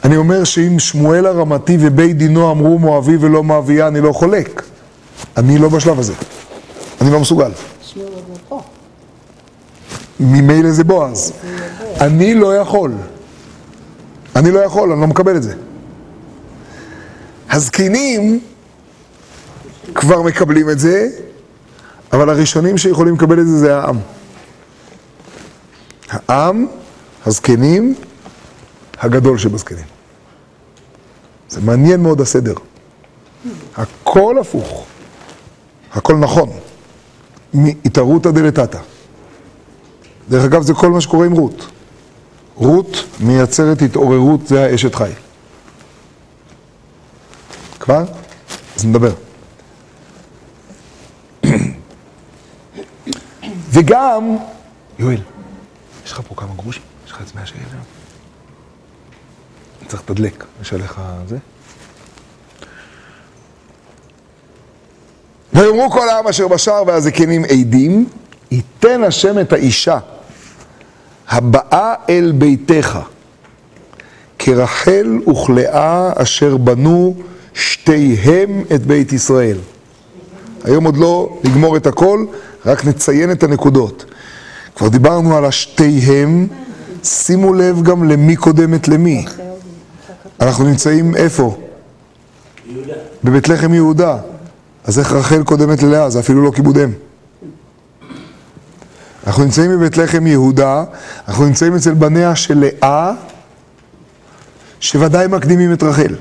[0.04, 4.63] אני אומר שאם שמואל הרמתי ובית דינו אמרו מואבי ולא מואביה, אני לא חולק.
[5.38, 6.13] אני לא בשלב הזה.
[7.02, 7.52] אני לא מסוגל.
[8.52, 8.62] לא.
[10.19, 11.34] ממילא זה בועז.
[12.02, 12.91] אני לא יכול.
[14.36, 15.54] אני לא יכול, אני לא מקבל את זה.
[17.50, 18.39] הזקנים
[19.95, 21.10] כבר מקבלים את זה,
[22.13, 24.00] אבל הראשונים שיכולים לקבל את זה זה העם.
[26.10, 26.67] העם,
[27.26, 27.95] הזקנים,
[29.00, 29.86] הגדול שבזקנים.
[31.50, 32.54] זה מעניין מאוד הסדר.
[33.76, 34.86] הכל הפוך.
[35.93, 36.50] הכל נכון.
[37.54, 38.80] מהתערותא דלתתא.
[40.30, 41.67] דרך אגב, זה כל מה שקורה עם רות.
[42.56, 45.12] רות מייצרת התעוררות, זה האשת חי.
[47.80, 48.04] כבר?
[48.76, 49.26] אז נדבר.
[53.69, 54.38] וגם,
[54.99, 55.21] יואל,
[56.06, 56.82] יש לך פה כמה גרושים?
[57.06, 57.60] יש לך את 100 שקל?
[59.82, 61.38] אני צריך לתדלק, יש עליך זה?
[65.53, 68.10] ויאמרו כל העם אשר בשער והזקנים עדים,
[68.51, 69.99] ייתן השם את האישה
[71.30, 72.99] הבאה אל ביתך,
[74.39, 77.15] כרחל וכלאה אשר בנו
[77.53, 79.58] שתיהם את בית ישראל.
[80.63, 82.25] היום עוד לא נגמור את הכל,
[82.67, 84.06] רק נציין את הנקודות.
[84.75, 86.47] כבר דיברנו על השתיהם,
[87.03, 89.25] שימו לב גם למי קודמת למי.
[90.41, 91.58] אנחנו נמצאים איפה?
[93.23, 94.17] בבית לחם יהודה.
[94.84, 96.10] אז איך רחל קודמת ללאה?
[96.10, 96.91] זה אפילו לא כיבוד אם.
[99.27, 100.84] אנחנו נמצאים בבית לחם יהודה,
[101.27, 103.12] אנחנו נמצאים אצל בניה של לאה,
[104.80, 106.15] שוודאי מקדימים את רחל.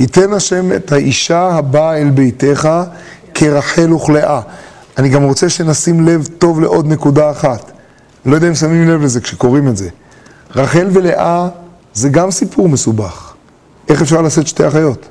[0.00, 2.68] ייתן השם את האישה הבאה אל ביתך
[3.34, 4.40] כרחל וכלאה.
[4.98, 7.72] אני גם רוצה שנשים לב טוב לעוד נקודה אחת.
[8.26, 9.88] לא יודע אם שמים לב לזה כשקוראים את זה.
[10.56, 11.48] רחל ולאה
[11.94, 13.34] זה גם סיפור מסובך.
[13.88, 15.08] איך אפשר לשאת שתי אחיות?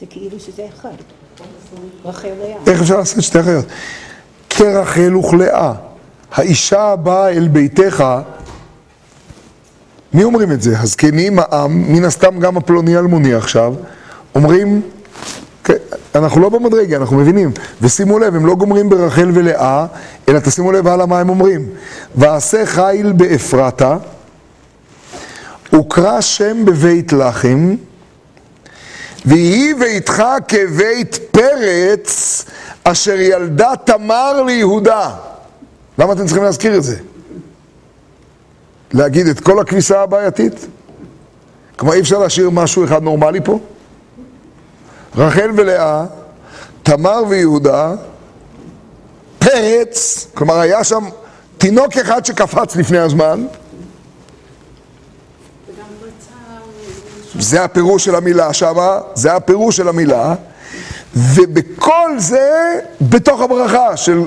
[0.00, 0.88] זה כאילו שזה אחד.
[2.04, 2.56] רחל לאה.
[2.66, 3.64] איך אפשר לשאת שתי אחיות?
[4.50, 5.72] כרחל וכלאה.
[6.32, 8.04] האישה הבאה אל ביתך,
[10.12, 10.80] מי אומרים את זה?
[10.80, 13.74] הזקנים, העם, מן הסתם גם הפלוני אלמוני עכשיו,
[14.34, 14.82] אומרים,
[16.14, 17.50] אנחנו לא במדרגה, אנחנו מבינים.
[17.82, 19.86] ושימו לב, הם לא גומרים ברחל ולאה,
[20.28, 21.66] אלא תשימו לב הלאה מה הם אומרים.
[22.14, 23.96] ועשה חיל באפרתה,
[25.72, 27.74] וקרא שם בבית לחם,
[29.26, 32.44] ויהי ביתך כבית פרץ,
[32.84, 35.10] אשר ילדה תמר ליהודה.
[35.98, 36.96] למה אתם צריכים להזכיר את זה?
[38.92, 40.66] להגיד את כל הכביסה הבעייתית?
[41.76, 43.58] כלומר, אי אפשר להשאיר משהו אחד נורמלי פה?
[45.16, 46.04] רחל ולאה,
[46.82, 47.94] תמר ויהודה,
[49.38, 51.04] פרץ, כלומר היה שם
[51.58, 53.46] תינוק אחד שקפץ לפני הזמן.
[57.38, 60.34] זה הפירוש של המילה שמה, זה הפירוש של המילה,
[61.14, 62.50] ובכל זה,
[63.00, 64.20] בתוך הברכה של...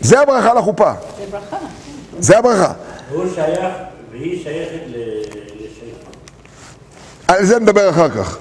[0.00, 1.56] זה הברכה לחופה, זה ברכה.
[2.18, 2.72] זה הברכה.
[3.10, 3.60] הוא שייך,
[4.12, 5.20] והיא שייכת ל-
[5.56, 5.96] לשייך.
[7.28, 8.38] על זה נדבר אחר כך.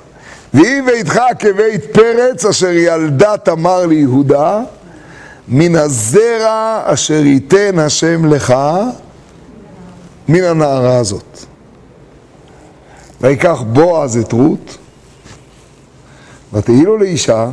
[0.55, 4.61] ויהי ביתך כבית פרץ אשר ילדה תמר ליהודה,
[5.47, 8.53] מן הזרע אשר ייתן השם לך,
[10.27, 11.39] מן הנערה הזאת.
[13.21, 14.77] ויקח בועז את רות,
[16.53, 17.49] ותהי לו לאישה,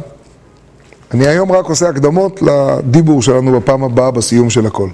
[1.14, 4.88] אני היום רק עושה הקדמות לדיבור שלנו בפעם הבאה בסיום של הכל.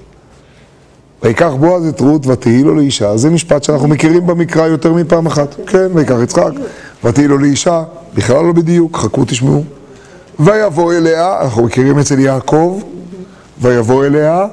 [1.22, 5.54] ויקח בועז את רות ותהי לו לאישה, זה משפט שאנחנו מכירים במקרא יותר מפעם אחת.
[5.66, 6.50] כן, ויקח יצחק,
[7.04, 7.82] ותהי לו לאישה,
[8.14, 9.64] בכלל לא בדיוק, חכו תשמעו.
[10.38, 12.82] ויבוא אליה, אנחנו מכירים אצל יעקב,
[13.60, 14.46] ויבוא אליה,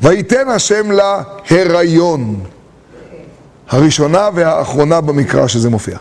[0.00, 2.40] וייתן השם לה הריון.
[3.68, 5.98] הראשונה והאחרונה במקרא שזה מופיע.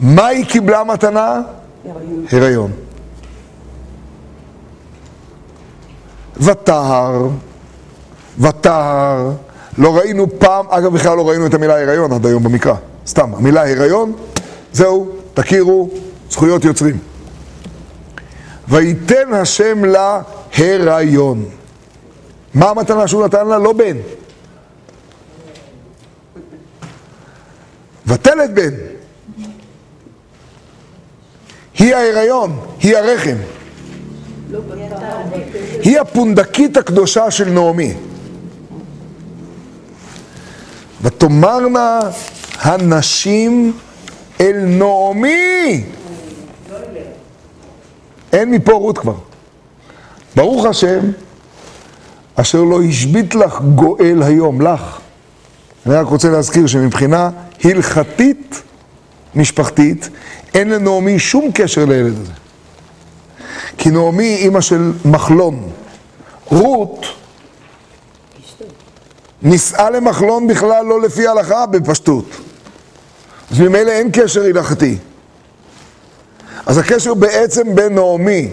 [0.00, 1.40] מה היא קיבלה מתנה?
[2.32, 2.70] הריון.
[6.36, 7.28] וטהר,
[8.38, 9.30] וטהר,
[9.78, 12.74] לא ראינו פעם, אגב בכלל לא ראינו את המילה הריון עד היום במקרא,
[13.06, 14.12] סתם, המילה הריון,
[14.72, 15.90] זהו, תכירו,
[16.30, 16.98] זכויות יוצרים.
[18.68, 20.20] וייתן השם לה
[20.58, 21.44] הריון.
[22.54, 23.58] מה המתנה שהוא נתן לה?
[23.58, 23.96] לא בן.
[28.06, 28.74] ותלת בן.
[31.78, 33.36] היא ההיריון, היא הרחם.
[35.82, 37.94] היא הפונדקית הקדושה של נעמי.
[41.02, 42.00] ותאמרנה
[42.60, 43.72] הנשים
[44.40, 45.84] אל נעמי.
[48.32, 49.14] אין מפה רות כבר.
[50.36, 51.00] ברוך השם,
[52.34, 54.98] אשר לא השבית לך גואל היום, לך.
[55.86, 57.30] אני רק רוצה להזכיר שמבחינה
[57.64, 58.62] הלכתית,
[59.34, 60.08] משפחתית,
[60.54, 62.32] אין לנעמי שום קשר לילד הזה.
[63.78, 65.68] כי נעמי אימא של מחלון.
[66.46, 67.06] רות
[69.42, 72.24] נישאה למחלון בכלל לא לפי ההלכה בפשטות.
[73.50, 74.98] אז ממילא אין קשר הלכתי.
[76.66, 78.50] אז הקשר בעצם בין נעמי,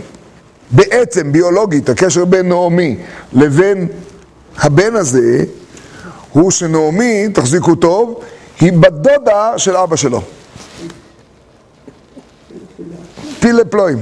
[0.72, 2.98] בעצם ביולוגית, הקשר בין נעמי
[3.34, 3.88] לבין
[4.58, 5.46] הבן הזה,
[6.32, 8.24] הוא שנעמי, תחזיקו טוב,
[8.60, 10.22] היא בת דודה של אבא שלו.
[13.40, 14.00] פילה פלואים.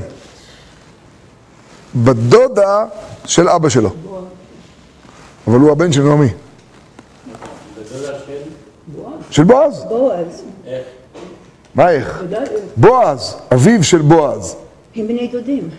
[1.96, 2.86] בת דודה
[3.26, 3.94] של אבא שלו.
[5.48, 6.28] אבל הוא הבן של נעמי.
[9.32, 9.44] של...
[9.44, 9.86] בועז.
[9.90, 10.44] בועז.
[11.76, 12.24] מה איך?
[12.78, 14.56] בועז, אביו של בועז,
[14.96, 15.70] הם בני דודים.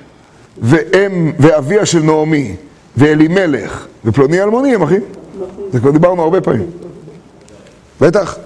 [0.58, 2.56] ואם, ואביה של נעמי,
[2.96, 5.00] ואלימלך, ופלוני אלמוני הם אחים.
[5.72, 6.70] זה כבר דיברנו הרבה פעמים.
[8.00, 8.38] בטח.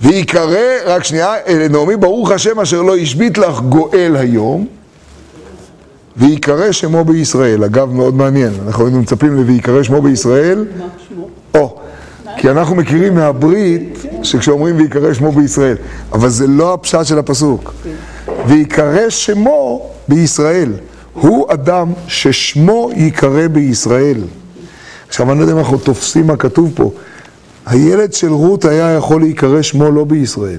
[0.00, 4.66] ויקרא, רק שנייה, אל נעמי ברוך השם אשר לא השבית לך גואל היום,
[6.16, 7.64] ויקרא שמו בישראל.
[7.64, 11.28] אגב, מאוד מעניין, אנחנו היינו מצפים ל"ויקרא שמו בישראל", מה שמו?
[11.54, 11.80] או,
[12.36, 15.76] כי אנחנו מכירים מהברית שכשאומרים ויקרא שמו בישראל,
[16.12, 17.74] אבל זה לא הפשט של הפסוק.
[18.46, 20.72] ויקרא שמו בישראל.
[21.12, 24.20] הוא אדם ששמו ייקרא בישראל.
[25.08, 26.90] עכשיו אני לא יודע אם אנחנו תופסים מה כתוב פה.
[27.66, 30.58] הילד של רות היה יכול להיקרא שמו לא בישראל.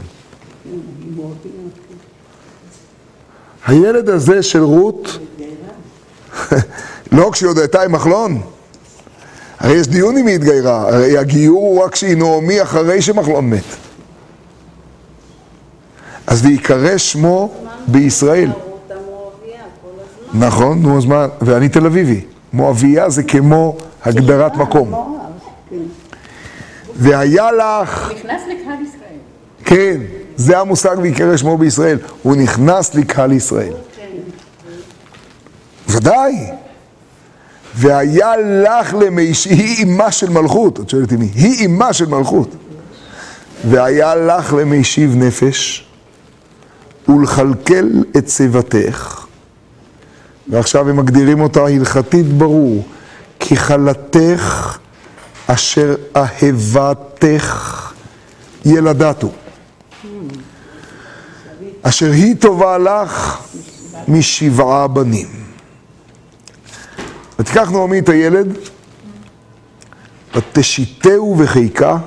[3.66, 5.18] הילד הזה של רות,
[7.12, 8.42] לא כשהיא עוד הייתה עם מחלון.
[9.60, 13.64] הרי יש דיון אם היא התגיירה, הרי הגיור הוא רק כשהיא נעמי אחרי שמחלון מת.
[16.28, 17.52] אז ויקרא שמו
[17.88, 18.50] בישראל.
[20.34, 22.22] נכון, נו אז מה, ואני תל אביבי.
[22.54, 25.18] מואביה זה כמו הגדרת מקום.
[25.70, 25.76] כן.
[26.96, 29.18] והיה לך, נכנס לקהל ישראל.
[29.66, 30.02] כן,
[30.36, 31.98] זה המושג ויקרא שמו בישראל.
[32.24, 33.74] הוא נכנס לקהל ישראל.
[35.88, 36.52] ודאי.
[37.76, 39.46] והיה לך למיש...
[39.46, 41.30] היא אימה של מלכות, את שואלת מי?
[41.36, 42.56] היא אימה של מלכות.
[43.70, 45.86] והיה לך למישיב נפש
[47.08, 49.26] ולכלכל את שיבתך.
[50.48, 52.86] ועכשיו הם מגדירים אותה הלכתית ברור,
[53.40, 54.78] כי חלתך
[55.48, 57.82] אשר אהבתך
[58.66, 59.32] ילדתו.
[61.82, 63.42] אשר היא טובה לך
[64.08, 65.45] משבעה בנים.
[67.40, 68.48] ותיקח נעמי את הילד,
[70.36, 71.98] ותשיתהו בחיקה,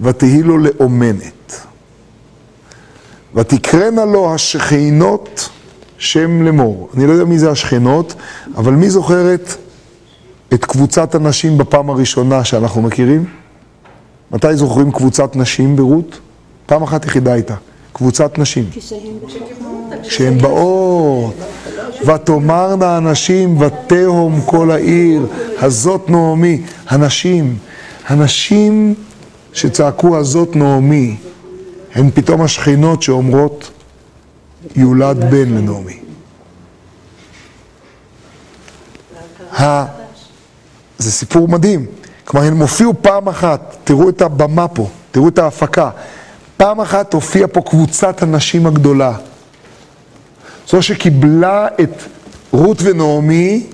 [0.00, 1.66] ותהי לו לאומנת.
[3.34, 5.48] ותקרנה לו השכינות
[5.98, 6.88] שם לאמור.
[6.96, 8.14] אני לא יודע מי זה השכנות,
[8.56, 9.56] אבל מי זוכרת
[10.54, 13.24] את קבוצת הנשים בפעם הראשונה שאנחנו מכירים?
[14.30, 16.18] מתי זוכרים קבוצת נשים ברות?
[16.66, 17.54] פעם אחת יחידה הייתה,
[17.92, 18.70] קבוצת נשים.
[20.02, 21.34] כשהן באות,
[22.04, 25.26] ותאמרנה הנשים, ותהום כל העיר,
[25.58, 26.62] הזאת נעמי.
[26.88, 27.56] הנשים,
[28.06, 28.94] הנשים
[29.52, 31.16] שצעקו הזאת נעמי,
[31.94, 33.70] הן פתאום השכנות שאומרות,
[34.76, 35.98] יולד בן לנעמי.
[40.98, 41.86] זה סיפור מדהים.
[42.24, 45.90] כלומר, הם הופיעו פעם אחת, תראו את הבמה פה, תראו את ההפקה.
[46.56, 49.12] פעם אחת הופיעה פה קבוצת הנשים הגדולה.
[50.68, 52.02] זו שקיבלה את
[52.52, 53.66] רות ונעמי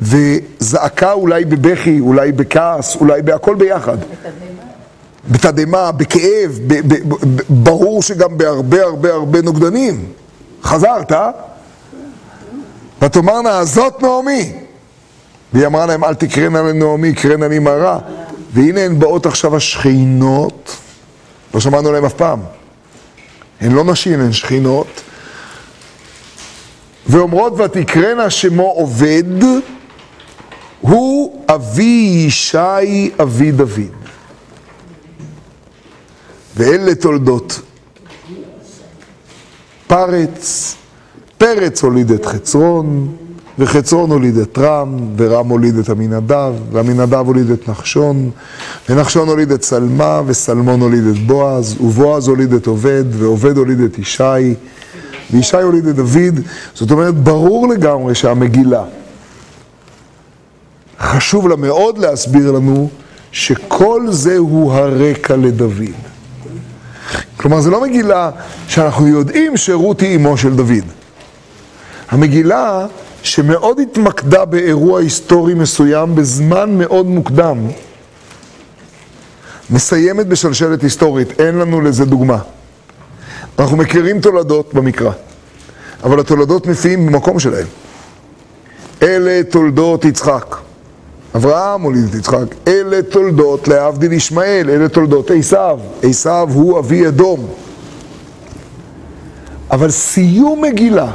[0.00, 3.98] וזעקה אולי בבכי, אולי בכעס, אולי בהכל ביחד.
[5.30, 10.04] בתדהמה, בכאב, ב- ב- ב- ברור שגם בהרבה הרבה הרבה נוגדנים.
[10.62, 11.30] חזרת, אה?
[13.02, 14.52] ותאמרנה, הזאת נעמי.
[15.52, 17.98] והיא אמרה להם, אל תקרנה לנעמי, קרנה לי מרה.
[18.52, 20.76] והנה הן באות עכשיו השכינות,
[21.54, 22.40] לא שמענו עליהן אף פעם.
[23.60, 24.86] הן לא נשים, הן שכינות.
[27.08, 29.42] ואומרות ותקרנה שמו עובד,
[30.80, 33.80] הוא אבי ישי אבי דוד.
[36.56, 37.60] ואלה תולדות.
[39.86, 40.74] פרץ,
[41.38, 43.16] פרץ הוליד את חצרון,
[43.58, 48.30] וחצרון הוליד את רם, ורם הוליד את עמינדב, ועמינדב הוליד את נחשון,
[48.88, 53.98] ונחשון הוליד את סלמה, וסלמון הוליד את בועז, ובועז הוליד את עובד, ועובד הוליד את
[53.98, 54.54] ישי,
[55.30, 56.40] וישי הוליד את דוד.
[56.74, 58.82] זאת אומרת, ברור לגמרי שהמגילה,
[61.00, 62.88] חשוב לה מאוד להסביר לנו
[63.32, 65.84] שכל זה הוא הרקע לדוד.
[67.36, 68.30] כלומר, זו לא מגילה
[68.68, 70.84] שאנחנו יודעים שרות היא אמו של דוד.
[72.10, 72.86] המגילה
[73.22, 77.58] שמאוד התמקדה באירוע היסטורי מסוים בזמן מאוד מוקדם,
[79.70, 82.38] מסיימת בשלשלת היסטורית, אין לנו לזה דוגמה.
[83.58, 85.10] אנחנו מכירים תולדות במקרא,
[86.04, 87.66] אבל התולדות מופיעים במקום שלהם.
[89.02, 90.56] אלה תולדות יצחק.
[91.36, 92.44] אברהם הוליד את יצחק.
[92.68, 95.78] אלה תולדות להבדיל ישמעאל, אלה תולדות עשיו.
[96.02, 97.48] עשיו הוא אבי אדום.
[99.70, 101.12] אבל סיום מגילה,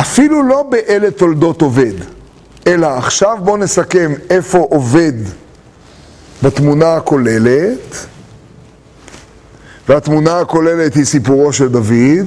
[0.00, 1.92] אפילו לא באלה תולדות עובד,
[2.66, 5.12] אלא עכשיו בואו נסכם איפה עובד
[6.42, 8.06] בתמונה הכוללת,
[9.88, 12.26] והתמונה הכוללת היא סיפורו של דוד,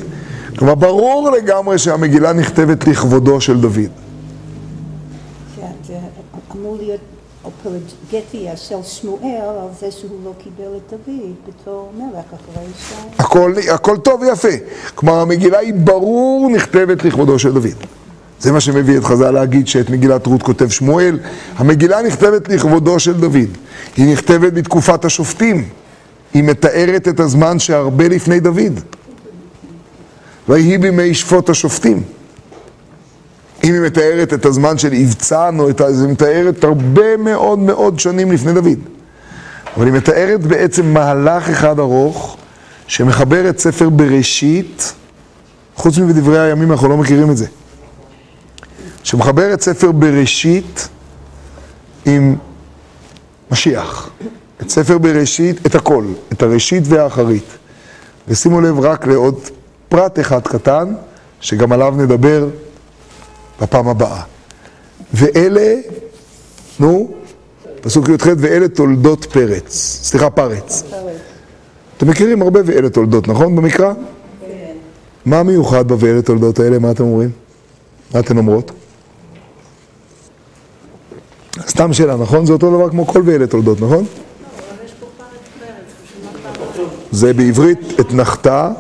[0.57, 3.89] כלומר ברור לגמרי שהמגילה נכתבת לכבודו של דוד.
[5.88, 5.93] זה
[6.55, 6.99] אמור להיות
[7.41, 12.93] אפולוגטיה של שמואל על זה שהוא לא קיבל את דוד בתור מלך אחרי ש...
[13.20, 14.47] הכל, הכל טוב ויפה.
[14.95, 17.76] כלומר, המגילה היא ברור נכתבת לכבודו של דוד.
[18.39, 21.20] זה מה שמביא את חז"ל להגיד שאת מגילת רות כותב שמואל.
[21.57, 23.49] המגילה נכתבת לכבודו של דוד.
[23.97, 25.70] היא נכתבת בתקופת השופטים.
[26.34, 28.80] היא מתארת את הזמן שהרבה לפני דוד.
[30.49, 32.03] ויהי בימי שפוט השופטים.
[33.63, 34.93] אם היא מתארת את הזמן של
[35.69, 35.88] את ה...
[35.88, 38.80] היא מתארת הרבה מאוד מאוד שנים לפני דוד.
[39.77, 42.38] אבל היא מתארת בעצם מהלך אחד ארוך,
[42.88, 44.93] שמחבר את ספר בראשית,
[45.75, 47.45] חוץ מבדברי הימים אנחנו לא מכירים את זה,
[49.03, 50.89] שמחבר את ספר בראשית
[52.05, 52.36] עם
[53.51, 54.09] משיח.
[54.62, 57.57] את ספר בראשית, את הכל, את הראשית והאחרית.
[58.28, 59.39] ושימו לב רק לעוד
[59.89, 60.93] פרט אחד קטן,
[61.41, 62.47] שגם עליו נדבר
[63.62, 64.22] בפעם הבאה.
[65.14, 65.76] ואלה,
[66.80, 67.12] נו,
[67.82, 70.84] פסוק י"ח, ואלה תולדות פרץ, סליחה, פרץ.
[71.97, 73.55] אתם מכירים הרבה ואלה תולדות, נכון?
[73.55, 73.93] במקרא?
[73.93, 74.74] כן.
[75.26, 76.80] מה מיוחד ב"ואלה תולדות" האלה?
[76.80, 77.30] מה אתם אומרים?
[78.14, 78.72] מה אתן אומרות?
[81.68, 82.45] סתם שאלה, נכון?
[82.45, 84.05] זה אותו דבר כמו כל ואלה תולדות, נכון?
[87.12, 88.72] זה בעברית אתנחתה,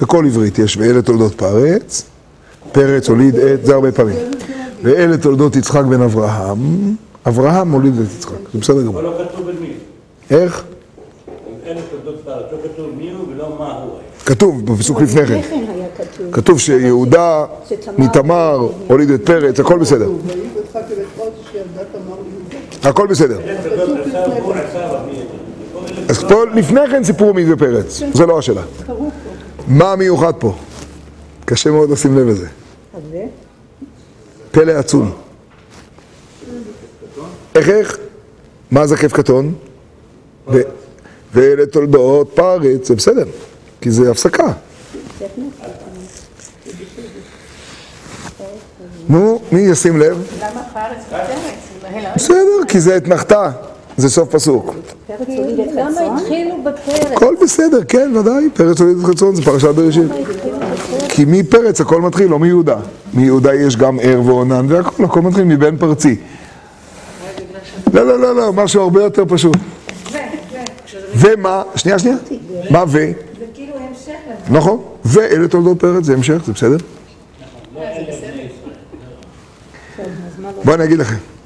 [0.00, 2.02] בכל עברית יש ואלה תולדות פרץ,
[2.72, 4.16] פרץ הוליד את, זה הרבה פעמים.
[4.82, 6.58] ואלה תולדות יצחק בן אברהם,
[7.28, 8.94] אברהם הוליד את יצחק, זה בסדר גמור.
[8.94, 9.72] אבל לא כתוב במי.
[10.30, 10.64] איך?
[11.66, 14.08] לא כתוב מי הוא ולא מה הוא היה.
[14.24, 15.40] כתוב בפסוק לפני כן.
[15.42, 15.64] כן.
[16.32, 17.44] כתוב שיהודה
[17.98, 20.08] מתמר הוליד את פרץ, הכל בסדר.
[22.82, 23.38] הכל בסדר.
[23.44, 25.48] אלה תולדות עשיו הוא עשיו אבי אדום.
[26.08, 28.62] אז פה לפני כן סיפרו מי זה פרץ, זה לא השאלה.
[29.66, 30.54] מה המיוחד פה?
[31.44, 32.46] קשה מאוד לשים לב לזה.
[34.50, 35.12] פלא עצום.
[37.54, 37.98] איך איך?
[38.70, 39.54] מה זה כיף קטון?
[41.34, 43.24] ואלה תולדות פרץ, זה בסדר,
[43.80, 44.52] כי זה הפסקה.
[49.08, 50.26] נו, מי ישים לב?
[50.40, 52.14] למה פרץ ופרץ?
[52.16, 53.50] בסדר, כי זה אתנחתה,
[53.98, 54.74] זה סוף פסוק.
[57.12, 60.10] הכל בסדר, כן, ודאי, פרץ הוליד את חצון, זה פרשת בראשית.
[61.08, 62.76] כי מפרץ הכל מתחיל, לא מיהודה.
[63.14, 66.16] מיהודה יש גם ער ועונן והכל, הכל מתחיל מבן פרצי.
[67.94, 69.56] לא, לא, לא, לא, משהו הרבה יותר פשוט.
[71.14, 72.16] ומה, שנייה, שנייה,
[72.70, 72.98] מה ו?
[74.50, 76.76] נכון, ואלה תולדות פרץ, זה המשך, זה בסדר?
[80.64, 81.37] בואו אני אגיד לכם.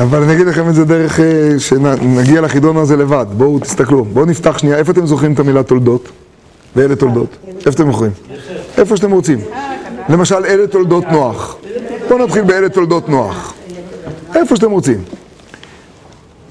[0.00, 3.26] אבל אני אגיד לכם את זה דרך אה, שנגיע לחידון הזה לבד.
[3.36, 4.04] בואו תסתכלו.
[4.04, 4.76] בואו נפתח שנייה.
[4.76, 6.08] איפה אתם זוכרים את המילה תולדות?
[6.76, 7.36] ואלה תולדות.
[7.66, 8.10] איפה אתם זוכרים?
[8.78, 9.38] איפה שאתם רוצים.
[10.08, 11.56] למשל, אלה תולדות נוח.
[12.08, 13.54] בואו נתחיל באלה תולדות נוח.
[14.34, 15.04] איפה שאתם רוצים.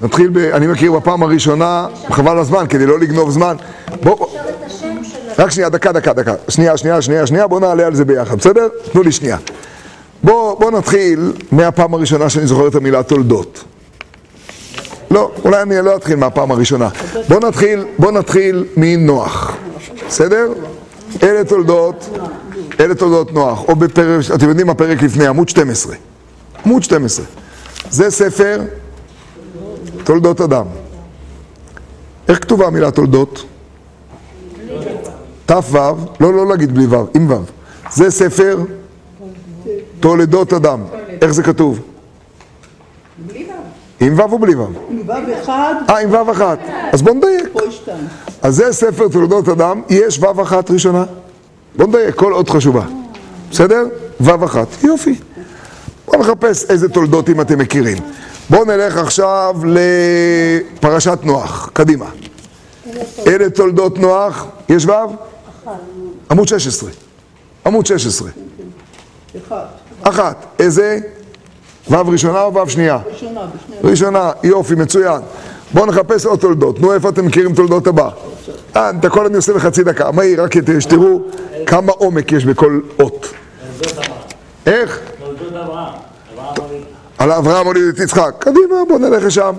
[0.02, 0.38] נתחיל ב...
[0.38, 3.56] אני מכיר בפעם הראשונה, חבל הזמן, כדי לא לגנוב זמן.
[4.02, 4.30] בואו...
[5.38, 6.34] רק שנייה, דקה, דקה, דקה.
[6.48, 8.68] שנייה, שנייה, שנייה, שנייה, בואו נעלה על זה ביחד, בסדר?
[8.92, 9.36] תנו לי שנייה.
[10.22, 13.64] בואו בוא נתחיל מהפעם הראשונה שאני זוכר את המילה תולדות.
[15.10, 16.88] לא, אולי אני לא אתחיל מהפעם הראשונה.
[17.28, 19.56] בואו נתחיל, בוא נתחיל מנוח,
[20.08, 20.52] בסדר?
[21.22, 22.08] אלה תולדות,
[22.80, 25.94] אלה תולדות נוח, או בפרק, אתם יודעים מה פרק לפני, עמוד 12.
[26.64, 27.24] עמוד 12.
[27.90, 28.60] זה ספר
[30.04, 30.66] תולדות אדם.
[32.28, 33.44] איך כתובה המילה תולדות?
[35.46, 35.54] תו,
[36.20, 37.42] לא, לא להגיד בלי וו, עם וו.
[37.92, 38.58] זה ספר
[40.00, 40.80] תולדות אדם.
[41.22, 41.80] איך זה כתוב?
[44.00, 44.66] עם וו או בלי וו?
[44.90, 46.58] עם וו אחד, אה, עם וו אחת.
[46.92, 47.44] אז בוא נדייק.
[48.42, 51.04] אז זה ספר תולדות אדם, יש וו אחת ראשונה.
[51.76, 52.82] בוא נדייק, כל עוד חשובה.
[53.50, 53.84] בסדר?
[54.20, 54.68] וו אחת.
[54.82, 55.14] יופי.
[56.06, 57.98] בואו נחפש איזה תולדות אם אתם מכירים.
[58.50, 62.06] בואו נלך עכשיו לפרשת נוח, קדימה.
[63.26, 64.92] אלה תולדות נוח, יש ו'?
[66.30, 66.90] עמוד 16.
[67.66, 68.30] עמוד 16.
[69.36, 69.64] אחד.
[70.02, 70.46] אחת.
[70.58, 70.98] איזה?
[71.90, 72.98] ו' ראשונה או ו' שנייה?
[73.12, 73.40] ראשונה.
[73.84, 75.20] ראשונה, יופי, מצוין.
[75.74, 76.80] בואו נחפש עוד תולדות.
[76.80, 78.08] נו, איפה אתם מכירים תולדות הבא?
[78.76, 80.10] אה, את הכל אני עושה בחצי דקה.
[80.10, 81.20] מהיר, רק שתראו
[81.66, 83.26] כמה עומק יש בכל אות.
[84.66, 85.00] איך?
[85.18, 85.92] תולדות אברהם.
[87.18, 88.34] על אברהם הוליד את יצחק.
[88.38, 89.54] קדימה, בואו נלך לשם.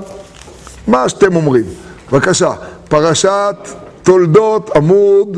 [0.87, 1.63] מה שאתם אומרים.
[2.11, 2.51] בבקשה,
[2.87, 3.55] פרשת
[4.03, 5.37] תולדות עמוד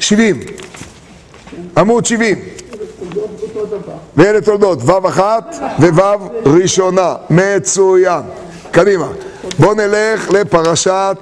[0.00, 0.40] 70.
[1.76, 2.38] עמוד 70.
[4.16, 7.14] ואלה תולדות, ו' אחת וו' ראשונה.
[7.30, 8.22] מצוין.
[8.70, 9.08] קדימה.
[9.58, 11.16] בואו נלך לפרשת...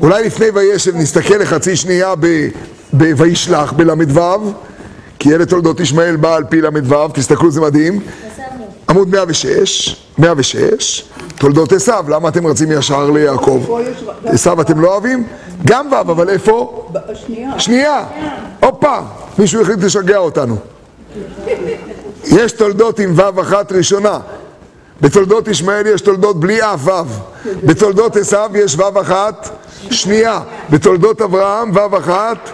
[0.02, 2.48] אולי לפני וישב נסתכל לחצי שנייה ב-
[2.96, 4.52] ב- וישלח בל"ו,
[5.18, 8.00] כי אלה תולדות ישמעאל בא על פי ל"ו, תסתכלו זה מדהים.
[8.90, 11.04] עמוד 106, 106,
[11.38, 13.66] תולדות עשיו, למה אתם רצים ישר ליעקב?
[14.24, 15.26] עשיו אתם לא אוהבים?
[15.66, 16.86] גם ו', אבל איפה?
[17.08, 17.58] השנייה.
[17.58, 18.04] שנייה,
[18.60, 18.98] הופה,
[19.38, 20.56] מישהו החליט לשגע אותנו.
[22.24, 24.18] יש תולדות עם ו' אחת ראשונה.
[25.00, 27.02] בתולדות ישמעאל יש תולדות בלי אף ו'.
[27.64, 29.48] בתולדות עשיו יש ו' אחת
[29.90, 30.40] שנייה.
[30.70, 32.50] בתולדות אברהם ו' אחת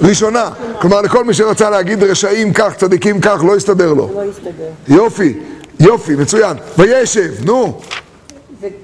[0.00, 0.50] ראשונה.
[0.80, 4.10] כלומר, לכל מי שרצה להגיד רשעים כך, צדיקים כך, לא יסתדר לו.
[4.14, 4.50] לא הסתדר.
[4.88, 5.38] יופי,
[5.80, 6.56] יופי, מצוין.
[6.78, 7.80] וישב, נו,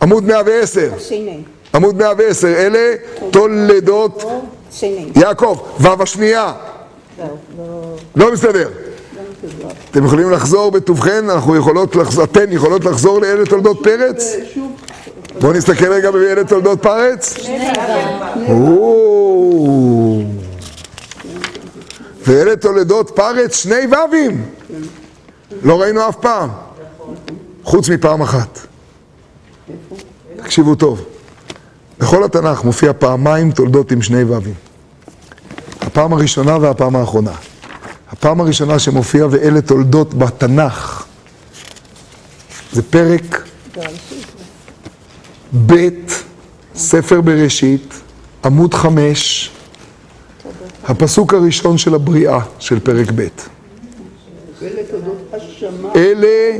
[0.03, 0.91] עמוד 110.
[0.99, 1.43] שני.
[1.75, 2.95] עמוד 110, אלה
[3.31, 4.25] תולדות.
[5.17, 6.53] יעקב, ו' השנייה.
[7.17, 7.27] זהו,
[7.59, 7.97] לא...
[8.17, 8.69] לא מסתדר.
[9.91, 14.37] אתם יכולים לחזור בטובכן, אנחנו יכולות לחזור, אתן יכולות לחזור לאלה תולדות פרץ?
[15.41, 17.37] בואו נסתכל רגע באלה תולדות פרץ.
[22.27, 24.45] ואלה תולדות פרץ שני ו"ים.
[25.63, 26.66] לא ראינו אף פעם.
[27.67, 28.59] חוץ מפעם אחת.
[30.37, 31.05] תקשיבו טוב.
[31.99, 34.55] בכל התנ"ך מופיע פעמיים תולדות עם שני ו"ים.
[35.81, 37.33] הפעם הראשונה והפעם האחרונה.
[38.09, 41.05] הפעם הראשונה שמופיע ואלה תולדות בתנ"ך
[42.73, 43.43] זה פרק
[45.67, 45.89] ב',
[46.75, 47.95] ספר בראשית,
[48.45, 49.51] עמוד חמש,
[50.85, 53.27] הפסוק הראשון של הבריאה של פרק ב'.
[55.97, 56.59] אלה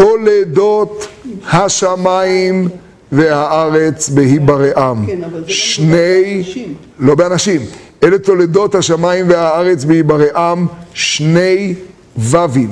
[0.00, 1.06] תולדות
[1.52, 2.68] השמיים.
[3.12, 5.06] והארץ בהיברעם.
[5.06, 6.74] כן, אבל זה לא שני, באנשים.
[6.98, 7.60] לא באנשים,
[8.02, 11.74] אלה תולדות השמיים והארץ בהיברעם, שני
[12.18, 12.70] ו"ים.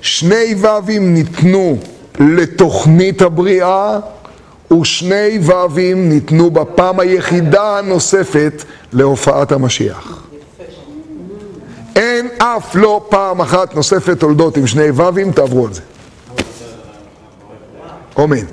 [0.00, 1.78] שני ו"ים ניתנו
[2.20, 3.98] לתוכנית הבריאה,
[4.80, 10.23] ושני ו"ים ניתנו בפעם היחידה הנוספת להופעת המשיח.
[11.96, 15.80] אין אף לא פעם אחת נוספת תולדות עם שני ו"ים, תעברו על זה.
[18.18, 18.44] אמן.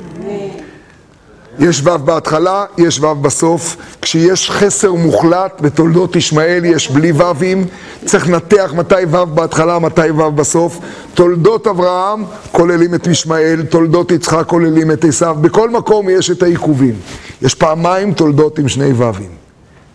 [1.59, 3.77] יש ו' בהתחלה, יש ו' בסוף.
[4.01, 7.65] כשיש חסר מוחלט בתולדות ישמעאל יש בלי ו"ים.
[8.05, 10.79] צריך לנתח מתי ו' בהתחלה, מתי ו' בסוף.
[11.13, 15.37] תולדות אברהם כוללים את ישמעאל, תולדות יצחק כוללים את עשיו.
[15.41, 16.95] בכל מקום יש את העיכובים.
[17.41, 19.29] יש פעמיים תולדות עם שני ו"ים.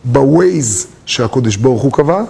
[0.04, 2.22] בווייז שהקדוש ברוך הוא קבע,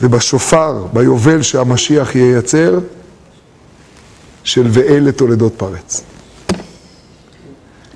[0.00, 2.78] ובשופר, ביובל שהמשיח ייצר,
[4.44, 6.02] של ואלה תולדות פרץ.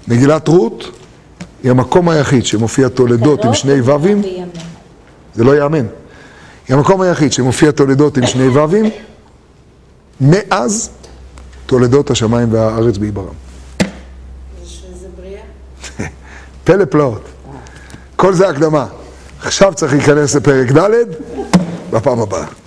[0.09, 0.91] מגילת רות
[1.63, 4.23] היא המקום היחיד שמופיע תולדות עם שני ו"ים,
[5.35, 5.87] זה לא ייאמן.
[6.69, 8.91] היא המקום היחיד שמופיע תולדות עם שני ו"ים,
[10.21, 10.91] מאז
[11.67, 13.35] תולדות השמיים והארץ בעיברם.
[14.65, 15.43] שזה בריאה?
[16.65, 17.23] פלא פלאות.
[18.17, 18.87] כל זה הקדמה.
[19.45, 20.91] עכשיו צריך להיכנס לפרק ד'
[21.91, 22.62] בפעם הבאה.